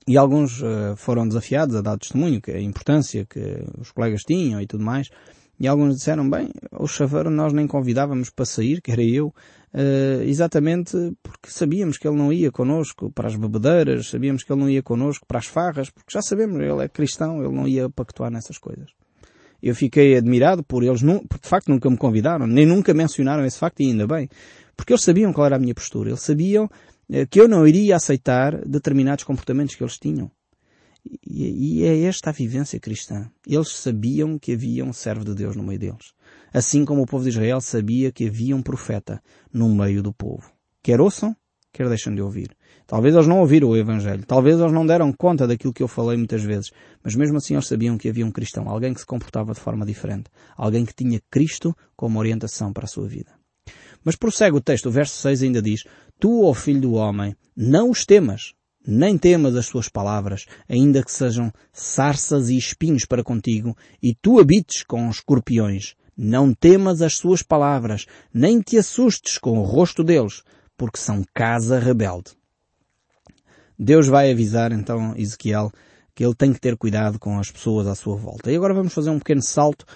e 0.09 0.17
alguns 0.17 0.63
uh, 0.63 0.97
foram 0.97 1.29
desafiados 1.29 1.77
a 1.77 1.83
dar 1.83 1.99
testemunho, 1.99 2.41
que 2.41 2.51
a 2.51 2.61
importância 2.61 3.27
que 3.27 3.63
os 3.79 3.93
colegas 3.93 4.23
tinham 4.23 4.59
e 4.59 4.67
tudo 4.67 4.83
mais. 4.83 5.11
E 5.61 5.69
alguns 5.69 5.97
disseram, 5.97 6.31
bem, 6.31 6.51
o 6.73 6.87
chaveiro 6.87 7.31
nós 7.31 7.53
nem 7.53 7.67
convidávamos 7.67 8.31
para 8.31 8.47
sair, 8.47 8.81
que 8.81 8.91
era 8.91 9.03
eu, 9.03 9.27
uh, 9.27 10.23
exatamente 10.23 10.97
porque 11.23 11.51
sabíamos 11.51 11.99
que 11.99 12.09
ele 12.09 12.17
não 12.17 12.33
ia 12.33 12.51
connosco 12.51 13.11
para 13.11 13.29
as 13.29 13.37
bebedeiras, 13.37 14.09
sabíamos 14.09 14.43
que 14.43 14.51
ele 14.51 14.61
não 14.63 14.71
ia 14.71 14.83
connosco 14.83 15.27
para 15.27 15.41
as 15.41 15.47
farras, 15.47 15.91
porque 15.91 16.11
já 16.11 16.23
sabemos, 16.23 16.59
ele 16.59 16.85
é 16.85 16.89
cristão, 16.89 17.45
ele 17.45 17.55
não 17.55 17.69
ia 17.69 17.91
pactuar 17.91 18.31
nessas 18.31 18.57
coisas. 18.57 18.91
Eu 19.63 19.75
fiquei 19.75 20.17
admirado 20.17 20.63
por 20.63 20.85
eles, 20.85 21.03
porque 21.03 21.43
de 21.43 21.49
facto 21.49 21.69
nunca 21.69 21.91
me 21.91 21.99
convidaram, 21.99 22.47
nem 22.47 22.65
nunca 22.65 22.95
mencionaram 22.95 23.45
esse 23.45 23.59
facto, 23.59 23.81
e 23.81 23.91
ainda 23.91 24.07
bem. 24.07 24.29
Porque 24.75 24.93
eles 24.93 25.03
sabiam 25.03 25.33
qual 25.33 25.45
era 25.45 25.57
a 25.57 25.59
minha 25.59 25.75
postura. 25.75 26.11
Eles 26.11 26.23
sabiam 26.23 26.71
que 27.31 27.41
eu 27.41 27.49
não 27.49 27.67
iria 27.67 27.97
aceitar 27.97 28.65
determinados 28.67 29.25
comportamentos 29.25 29.75
que 29.75 29.83
eles 29.83 29.99
tinham. 29.99 30.31
E, 31.27 31.85
é 31.85 32.03
esta 32.03 32.31
a 32.31 32.33
vivência 32.33 32.79
cristã. 32.79 33.31
Eles 33.47 33.69
sabiam 33.69 34.39
que 34.39 34.53
havia 34.53 34.85
um 34.85 34.93
servo 34.93 35.25
de 35.25 35.35
Deus 35.35 35.57
no 35.57 35.63
meio 35.63 35.79
deles. 35.79 36.13
Assim 36.53 36.85
como 36.85 37.03
o 37.03 37.07
povo 37.07 37.25
de 37.25 37.31
Israel 37.31 37.61
sabia 37.61 38.13
que 38.13 38.27
havia 38.27 38.55
um 38.55 38.63
profeta 38.63 39.23
no 39.53 39.69
meio 39.75 40.03
do 40.03 40.13
povo. 40.13 40.53
Quer 40.83 41.01
ouçam, 41.01 41.35
quer 41.73 41.89
deixem 41.89 42.15
de 42.15 42.21
ouvir. 42.21 42.55
Talvez 42.87 43.15
eles 43.15 43.27
não 43.27 43.41
ouviram 43.41 43.69
o 43.69 43.77
Evangelho, 43.77 44.25
talvez 44.25 44.59
eles 44.59 44.73
não 44.73 44.87
deram 44.87 45.13
conta 45.13 45.47
daquilo 45.47 45.75
que 45.75 45.83
eu 45.83 45.89
falei 45.89 46.17
muitas 46.17 46.43
vezes, 46.43 46.71
mas 47.05 47.15
mesmo 47.15 47.37
assim 47.37 47.53
eles 47.53 47.67
sabiam 47.67 47.99
que 47.99 48.09
havia 48.09 48.25
um 48.25 48.31
cristão, 48.31 48.67
alguém 48.67 48.95
que 48.95 49.01
se 49.01 49.07
comportava 49.07 49.53
de 49.53 49.61
forma 49.61 49.85
diferente, 49.85 50.31
alguém 50.57 50.87
que 50.87 50.95
tinha 50.95 51.21
Cristo 51.31 51.77
como 51.95 52.19
orientação 52.19 52.73
para 52.73 52.85
a 52.85 52.89
sua 52.89 53.07
vida. 53.07 53.31
Mas 54.03 54.17
prossegue 54.17 54.57
o 54.57 54.61
texto, 54.61 54.87
o 54.87 54.91
verso 54.91 55.17
6 55.21 55.43
ainda 55.43 55.61
diz, 55.61 55.85
Tu, 56.19 56.45
ó 56.45 56.53
filho 56.53 56.81
do 56.81 56.93
homem, 56.95 57.37
não 57.57 57.91
os 57.91 58.05
temas, 58.05 58.55
nem 58.87 59.19
temas 59.19 59.55
as 59.55 59.67
suas 59.67 59.89
palavras, 59.89 60.47
ainda 60.69 61.03
que 61.03 61.13
sejam 61.13 61.53
sarças 61.73 62.49
e 62.49 62.57
espinhos 62.57 63.05
para 63.05 63.23
contigo, 63.23 63.77
e 64.03 64.15
tu 64.15 64.41
habites 64.41 64.83
com 64.83 65.09
escorpiões. 65.11 65.95
Não 66.17 66.53
temas 66.53 67.01
as 67.01 67.17
suas 67.17 67.43
palavras, 67.43 68.07
nem 68.35 68.61
te 68.61 68.77
assustes 68.77 69.39
com 69.39 69.59
o 69.59 69.63
rosto 69.63 70.03
deles, 70.03 70.43
porque 70.77 70.99
são 70.99 71.23
casa 71.33 71.79
rebelde. 71.79 72.33
Deus 73.79 74.09
vai 74.09 74.33
avisar 74.33 74.73
então 74.73 75.15
Ezequiel 75.17 75.71
que 76.15 76.25
ele 76.25 76.35
tem 76.35 76.53
que 76.53 76.61
ter 76.61 76.77
cuidado 76.77 77.17
com 77.17 77.39
as 77.39 77.49
pessoas 77.49 77.87
à 77.87 77.95
sua 77.95 78.17
volta. 78.17 78.51
E 78.51 78.57
agora 78.57 78.75
vamos 78.75 78.93
fazer 78.93 79.11
um 79.11 79.21
pequeno 79.21 79.41
salto 79.41 79.87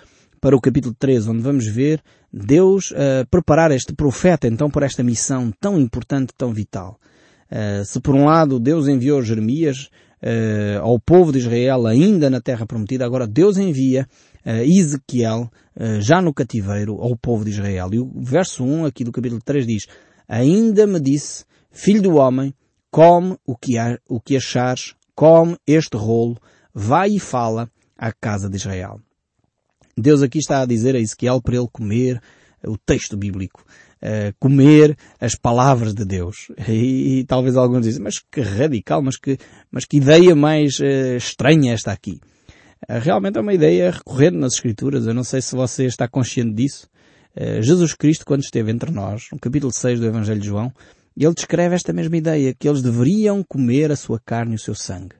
para 0.42 0.56
o 0.56 0.60
capítulo 0.60 0.92
13, 0.98 1.30
onde 1.30 1.40
vamos 1.40 1.68
ver 1.68 2.02
Deus 2.32 2.90
uh, 2.90 3.24
preparar 3.30 3.70
este 3.70 3.94
profeta 3.94 4.48
então 4.48 4.68
para 4.68 4.84
esta 4.84 5.00
missão 5.00 5.52
tão 5.60 5.78
importante, 5.78 6.32
tão 6.36 6.52
vital. 6.52 6.98
Uh, 7.48 7.84
se 7.84 8.00
por 8.00 8.16
um 8.16 8.24
lado 8.24 8.58
Deus 8.58 8.88
enviou 8.88 9.22
Jeremias 9.22 9.88
uh, 10.20 10.82
ao 10.82 10.98
povo 10.98 11.30
de 11.30 11.38
Israel 11.38 11.86
ainda 11.86 12.28
na 12.28 12.40
terra 12.40 12.66
prometida, 12.66 13.06
agora 13.06 13.24
Deus 13.24 13.56
envia 13.56 14.06
Ezequiel 14.44 15.48
já 16.00 16.20
no 16.20 16.34
cativeiro 16.34 17.00
ao 17.00 17.16
povo 17.16 17.44
de 17.44 17.50
Israel. 17.52 17.90
E 17.92 18.00
o 18.00 18.10
verso 18.16 18.64
1 18.64 18.86
aqui 18.86 19.04
do 19.04 19.12
capítulo 19.12 19.40
3 19.40 19.64
diz, 19.64 19.86
Ainda 20.26 20.84
me 20.84 20.98
disse, 20.98 21.44
filho 21.70 22.02
do 22.02 22.16
homem, 22.16 22.52
come 22.90 23.36
o 23.46 23.56
que, 23.56 23.76
o 24.08 24.20
que 24.20 24.36
achares, 24.36 24.96
come 25.14 25.56
este 25.64 25.96
rolo, 25.96 26.36
vai 26.74 27.10
e 27.10 27.20
fala 27.20 27.70
à 27.96 28.10
casa 28.10 28.50
de 28.50 28.56
Israel. 28.56 28.98
Deus 29.96 30.22
aqui 30.22 30.38
está 30.38 30.62
a 30.62 30.66
dizer 30.66 30.94
a 30.94 31.00
Ezequiel 31.00 31.40
para 31.42 31.56
ele 31.56 31.68
comer 31.70 32.20
o 32.66 32.78
texto 32.78 33.16
bíblico, 33.16 33.64
uh, 34.02 34.34
comer 34.38 34.96
as 35.20 35.34
palavras 35.34 35.94
de 35.94 36.04
Deus. 36.04 36.48
E, 36.68 37.20
e, 37.20 37.24
talvez 37.24 37.56
alguns 37.56 37.82
dizem, 37.82 38.02
mas 38.02 38.18
que 38.18 38.40
radical, 38.40 39.02
mas 39.02 39.16
que, 39.16 39.38
mas 39.70 39.84
que 39.84 39.96
ideia 39.96 40.34
mais 40.34 40.78
uh, 40.78 41.16
estranha 41.16 41.72
esta 41.72 41.92
aqui. 41.92 42.20
Uh, 42.88 42.98
realmente 43.00 43.38
é 43.38 43.40
uma 43.40 43.54
ideia 43.54 43.90
recorrente 43.90 44.36
nas 44.36 44.54
Escrituras, 44.54 45.06
eu 45.06 45.14
não 45.14 45.24
sei 45.24 45.40
se 45.40 45.54
você 45.54 45.84
está 45.84 46.08
consciente 46.08 46.54
disso. 46.54 46.90
Jesus 47.62 47.94
Cristo, 47.94 48.26
quando 48.26 48.42
esteve 48.42 48.70
entre 48.70 48.90
nós, 48.90 49.22
no 49.32 49.38
capítulo 49.38 49.72
6 49.72 50.00
do 50.00 50.06
Evangelho 50.06 50.38
de 50.38 50.46
João, 50.48 50.70
ele 51.16 51.32
descreve 51.32 51.74
esta 51.74 51.90
mesma 51.90 52.14
ideia, 52.14 52.52
que 52.52 52.68
eles 52.68 52.82
deveriam 52.82 53.42
comer 53.42 53.90
a 53.90 53.96
sua 53.96 54.20
carne 54.20 54.52
e 54.52 54.56
o 54.56 54.58
seu 54.58 54.74
sangue. 54.74 55.16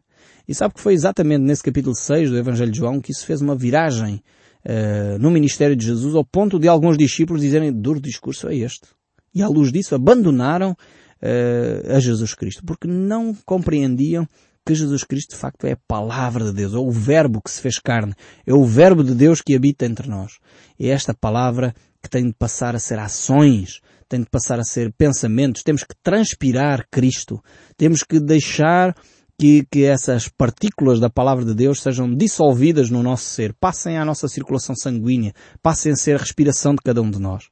E 0.46 0.54
sabe 0.54 0.74
que 0.74 0.80
foi 0.82 0.92
exatamente 0.92 1.40
nesse 1.40 1.62
capítulo 1.62 1.94
6 1.96 2.28
do 2.28 2.36
Evangelho 2.36 2.70
de 2.70 2.76
João 2.76 3.00
que 3.00 3.12
isso 3.12 3.24
fez 3.24 3.40
uma 3.40 3.56
viragem 3.56 4.22
uh, 4.64 5.18
no 5.18 5.30
ministério 5.30 5.76
de 5.76 5.86
Jesus 5.86 6.14
ao 6.14 6.24
ponto 6.24 6.58
de 6.58 6.68
alguns 6.68 6.96
discípulos 6.96 7.42
dizerem 7.42 7.72
duro 7.72 8.00
discurso 8.00 8.48
é 8.48 8.56
este. 8.56 8.88
E 9.34 9.42
à 9.42 9.48
luz 9.48 9.72
disso 9.72 9.94
abandonaram 9.94 10.72
uh, 10.72 11.96
a 11.96 12.00
Jesus 12.00 12.34
Cristo, 12.34 12.62
porque 12.64 12.86
não 12.86 13.34
compreendiam 13.44 14.26
que 14.64 14.74
Jesus 14.74 15.02
Cristo 15.04 15.30
de 15.30 15.36
facto 15.36 15.66
é 15.66 15.72
a 15.72 15.78
palavra 15.88 16.44
de 16.44 16.52
Deus, 16.52 16.74
é 16.74 16.78
o 16.78 16.90
verbo 16.90 17.40
que 17.42 17.50
se 17.50 17.60
fez 17.60 17.78
carne, 17.78 18.14
é 18.46 18.54
o 18.54 18.64
verbo 18.64 19.02
de 19.02 19.14
Deus 19.14 19.40
que 19.40 19.56
habita 19.56 19.84
entre 19.84 20.08
nós. 20.08 20.38
É 20.78 20.88
esta 20.88 21.12
palavra 21.12 21.74
que 22.00 22.08
tem 22.08 22.26
de 22.26 22.34
passar 22.34 22.74
a 22.74 22.78
ser 22.78 22.98
ações, 22.98 23.80
tem 24.08 24.20
de 24.20 24.30
passar 24.30 24.60
a 24.60 24.64
ser 24.64 24.92
pensamentos, 24.92 25.62
temos 25.62 25.82
que 25.82 25.94
transpirar 26.02 26.86
Cristo, 26.90 27.42
temos 27.76 28.02
que 28.02 28.20
deixar 28.20 28.94
que, 29.38 29.66
que 29.70 29.84
essas 29.84 30.28
partículas 30.28 31.00
da 31.00 31.10
palavra 31.10 31.44
de 31.44 31.54
Deus 31.54 31.80
sejam 31.80 32.14
dissolvidas 32.14 32.90
no 32.90 33.02
nosso 33.02 33.24
ser, 33.24 33.54
passem 33.54 33.96
à 33.98 34.04
nossa 34.04 34.28
circulação 34.28 34.74
sanguínea, 34.74 35.32
passem 35.62 35.92
a 35.92 35.96
ser 35.96 36.16
a 36.16 36.18
respiração 36.18 36.74
de 36.74 36.82
cada 36.82 37.02
um 37.02 37.10
de 37.10 37.18
nós. 37.18 37.48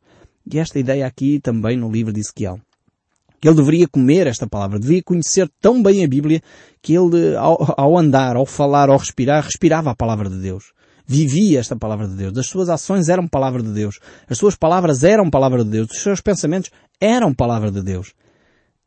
E 0.53 0.59
esta 0.59 0.79
ideia 0.79 1.07
aqui 1.07 1.40
também 1.40 1.77
no 1.77 1.90
livro 1.90 2.12
de 2.12 2.21
Ezequiel. 2.21 2.61
Que 3.40 3.49
ele 3.49 3.57
deveria 3.57 3.88
comer 3.88 4.27
esta 4.27 4.47
palavra, 4.47 4.79
devia 4.79 5.03
conhecer 5.03 5.49
tão 5.61 5.83
bem 5.83 6.05
a 6.05 6.09
Bíblia 6.09 6.43
que 6.83 6.95
ele, 6.95 7.35
ao, 7.37 7.75
ao 7.77 7.99
andar, 7.99 8.37
ao 8.37 8.45
falar, 8.45 8.90
ao 8.90 8.99
respirar, 8.99 9.45
respirava 9.45 9.90
a 9.90 9.97
palavra 9.97 10.29
de 10.29 10.37
Deus 10.37 10.73
vivia 11.11 11.59
esta 11.59 11.75
palavra 11.75 12.07
de 12.07 12.14
Deus. 12.14 12.38
As 12.38 12.47
suas 12.47 12.69
ações 12.69 13.09
eram 13.09 13.27
palavra 13.27 13.61
de 13.61 13.73
Deus. 13.73 13.99
As 14.29 14.38
suas 14.38 14.55
palavras 14.55 15.03
eram 15.03 15.29
palavra 15.29 15.64
de 15.64 15.71
Deus. 15.71 15.90
Os 15.90 16.03
seus 16.03 16.21
pensamentos 16.21 16.71
eram 17.01 17.35
palavra 17.35 17.69
de 17.69 17.83
Deus. 17.83 18.12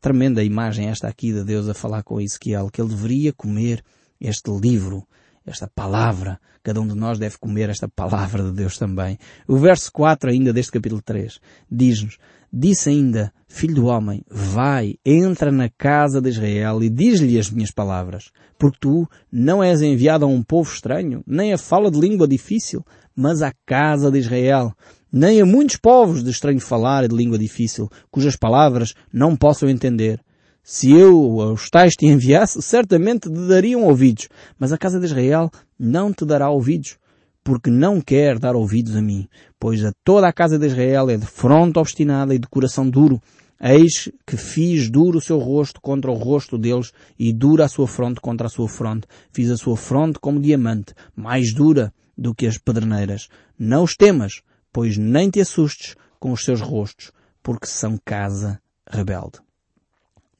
Tremenda 0.04 0.44
imagem 0.44 0.90
esta 0.90 1.08
aqui 1.08 1.32
de 1.32 1.42
Deus 1.42 1.66
a 1.66 1.72
falar 1.72 2.02
com 2.02 2.20
Ezequiel, 2.20 2.68
que 2.70 2.78
ele 2.78 2.90
deveria 2.90 3.32
comer 3.32 3.82
este 4.20 4.50
livro, 4.50 5.08
esta 5.46 5.66
palavra. 5.66 6.38
Cada 6.62 6.78
um 6.78 6.86
de 6.86 6.94
nós 6.94 7.18
deve 7.18 7.38
comer 7.38 7.70
esta 7.70 7.88
palavra 7.88 8.42
de 8.42 8.52
Deus 8.52 8.76
também. 8.76 9.16
O 9.48 9.56
verso 9.56 9.90
4 9.90 10.28
ainda 10.28 10.52
deste 10.52 10.72
capítulo 10.72 11.00
3 11.00 11.40
diz-nos, 11.70 12.18
Disse 12.52 12.90
ainda, 12.90 13.32
Filho 13.48 13.76
do 13.76 13.86
homem, 13.86 14.22
vai, 14.30 14.96
entra 15.06 15.50
na 15.50 15.70
casa 15.70 16.20
de 16.20 16.28
Israel 16.28 16.82
e 16.82 16.90
diz-lhe 16.90 17.38
as 17.38 17.50
minhas 17.50 17.70
palavras, 17.70 18.30
porque 18.58 18.76
tu 18.78 19.08
não 19.32 19.64
és 19.64 19.80
enviado 19.80 20.26
a 20.26 20.28
um 20.28 20.42
povo 20.42 20.70
estranho, 20.70 21.24
nem 21.26 21.54
a 21.54 21.56
fala 21.56 21.90
de 21.90 21.98
língua 21.98 22.28
difícil, 22.28 22.84
mas 23.16 23.40
à 23.40 23.54
casa 23.64 24.10
de 24.10 24.18
Israel, 24.18 24.74
nem 25.16 25.40
a 25.40 25.46
muitos 25.46 25.76
povos 25.76 26.24
de 26.24 26.30
estranho 26.30 26.58
falar 26.58 27.04
e 27.04 27.08
de 27.08 27.14
língua 27.14 27.38
difícil, 27.38 27.88
cujas 28.10 28.34
palavras 28.34 28.94
não 29.12 29.36
possam 29.36 29.68
entender. 29.68 30.18
Se 30.60 30.90
eu 30.90 31.40
aos 31.40 31.70
tais 31.70 31.94
te 31.94 32.04
enviasse, 32.04 32.60
certamente 32.60 33.30
te 33.30 33.46
dariam 33.46 33.84
ouvidos, 33.84 34.28
mas 34.58 34.72
a 34.72 34.78
casa 34.78 34.98
de 34.98 35.06
Israel 35.06 35.52
não 35.78 36.12
te 36.12 36.24
dará 36.24 36.50
ouvidos, 36.50 36.96
porque 37.44 37.70
não 37.70 38.00
quer 38.00 38.40
dar 38.40 38.56
ouvidos 38.56 38.96
a 38.96 39.00
mim, 39.00 39.28
pois 39.56 39.84
a 39.84 39.92
toda 40.02 40.26
a 40.26 40.32
casa 40.32 40.58
de 40.58 40.66
Israel 40.66 41.08
é 41.08 41.16
de 41.16 41.26
fronte 41.26 41.78
obstinada 41.78 42.34
e 42.34 42.38
de 42.40 42.48
coração 42.48 42.90
duro. 42.90 43.22
Eis 43.60 44.10
que 44.26 44.36
fiz 44.36 44.90
duro 44.90 45.18
o 45.18 45.22
seu 45.22 45.38
rosto 45.38 45.80
contra 45.80 46.10
o 46.10 46.14
rosto 46.14 46.58
deles 46.58 46.90
e 47.16 47.32
dura 47.32 47.66
a 47.66 47.68
sua 47.68 47.86
fronte 47.86 48.20
contra 48.20 48.48
a 48.48 48.50
sua 48.50 48.68
fronte. 48.68 49.06
Fiz 49.32 49.48
a 49.48 49.56
sua 49.56 49.76
fronte 49.76 50.18
como 50.18 50.40
diamante, 50.40 50.92
mais 51.14 51.54
dura 51.54 51.94
do 52.18 52.34
que 52.34 52.48
as 52.48 52.58
pederneiras. 52.58 53.28
Não 53.56 53.84
os 53.84 53.94
temas, 53.94 54.42
pois 54.74 54.98
nem 54.98 55.30
te 55.30 55.40
assustes 55.40 55.94
com 56.18 56.32
os 56.32 56.44
seus 56.44 56.60
rostos, 56.60 57.12
porque 57.40 57.68
são 57.68 57.96
casa 58.04 58.60
rebelde. 58.90 59.38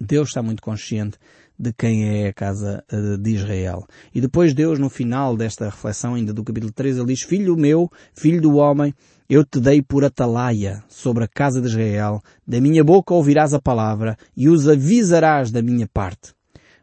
Deus 0.00 0.28
está 0.28 0.42
muito 0.42 0.60
consciente 0.60 1.16
de 1.56 1.72
quem 1.72 2.24
é 2.24 2.28
a 2.28 2.32
casa 2.32 2.82
eh, 2.90 3.16
de 3.16 3.30
Israel. 3.30 3.86
E 4.12 4.20
depois 4.20 4.52
Deus, 4.52 4.80
no 4.80 4.90
final 4.90 5.36
desta 5.36 5.66
reflexão, 5.66 6.14
ainda 6.14 6.32
do 6.32 6.42
capítulo 6.42 6.72
3, 6.72 6.96
ele 6.98 7.06
diz, 7.06 7.22
Filho 7.22 7.56
meu, 7.56 7.88
filho 8.12 8.40
do 8.40 8.56
homem, 8.56 8.92
eu 9.28 9.44
te 9.44 9.60
dei 9.60 9.80
por 9.80 10.04
atalaia 10.04 10.82
sobre 10.88 11.22
a 11.22 11.28
casa 11.28 11.60
de 11.60 11.68
Israel, 11.68 12.20
da 12.44 12.60
minha 12.60 12.82
boca 12.82 13.14
ouvirás 13.14 13.54
a 13.54 13.60
palavra 13.60 14.18
e 14.36 14.48
os 14.48 14.68
avisarás 14.68 15.52
da 15.52 15.62
minha 15.62 15.86
parte. 15.86 16.34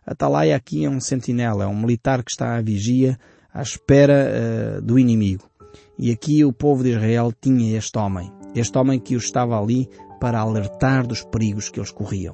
Atalaia 0.05 0.55
aqui 0.55 0.85
é 0.85 0.89
um 0.89 1.01
sentinela, 1.01 1.65
é 1.65 1.67
um 1.67 1.77
militar 1.77 2.23
que 2.23 2.31
está 2.31 2.55
à 2.55 2.61
vigia, 2.61 3.19
à 3.53 3.61
espera 3.61 4.29
uh, 4.77 4.81
do 4.81 4.97
inimigo. 4.97 5.50
E 6.01 6.09
aqui 6.09 6.43
o 6.43 6.51
povo 6.51 6.81
de 6.81 6.89
Israel 6.89 7.31
tinha 7.39 7.77
este 7.77 7.95
homem, 7.99 8.33
este 8.55 8.75
homem 8.75 8.99
que 8.99 9.15
os 9.15 9.25
estava 9.25 9.61
ali 9.61 9.87
para 10.19 10.39
alertar 10.39 11.05
dos 11.05 11.23
perigos 11.23 11.69
que 11.69 11.79
eles 11.79 11.91
corriam. 11.91 12.33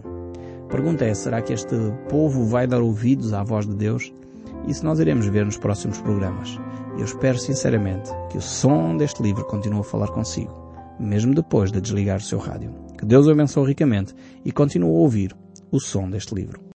A 0.63 0.67
pergunta 0.67 1.03
é, 1.03 1.13
será 1.13 1.41
que 1.41 1.51
este 1.51 1.75
povo 2.07 2.45
vai 2.45 2.65
dar 2.65 2.79
ouvidos 2.79 3.33
à 3.33 3.43
voz 3.43 3.67
de 3.67 3.75
Deus? 3.75 4.13
Isso 4.69 4.85
nós 4.85 5.01
iremos 5.01 5.25
ver 5.25 5.43
nos 5.43 5.57
próximos 5.57 5.99
programas. 5.99 6.57
Eu 6.97 7.03
espero 7.03 7.37
sinceramente 7.37 8.09
que 8.29 8.37
o 8.37 8.41
som 8.41 8.95
deste 8.95 9.21
livro 9.21 9.43
continue 9.43 9.81
a 9.81 9.83
falar 9.83 10.11
consigo, 10.11 10.73
mesmo 10.97 11.35
depois 11.35 11.69
de 11.69 11.81
desligar 11.81 12.19
o 12.19 12.23
seu 12.23 12.39
rádio. 12.39 12.73
Que 12.97 13.05
Deus 13.05 13.27
o 13.27 13.31
abençoe 13.31 13.67
ricamente 13.67 14.15
e 14.45 14.51
continue 14.53 14.91
a 14.91 14.93
ouvir 14.93 15.35
o 15.69 15.77
som 15.81 16.09
deste 16.09 16.33
livro. 16.33 16.61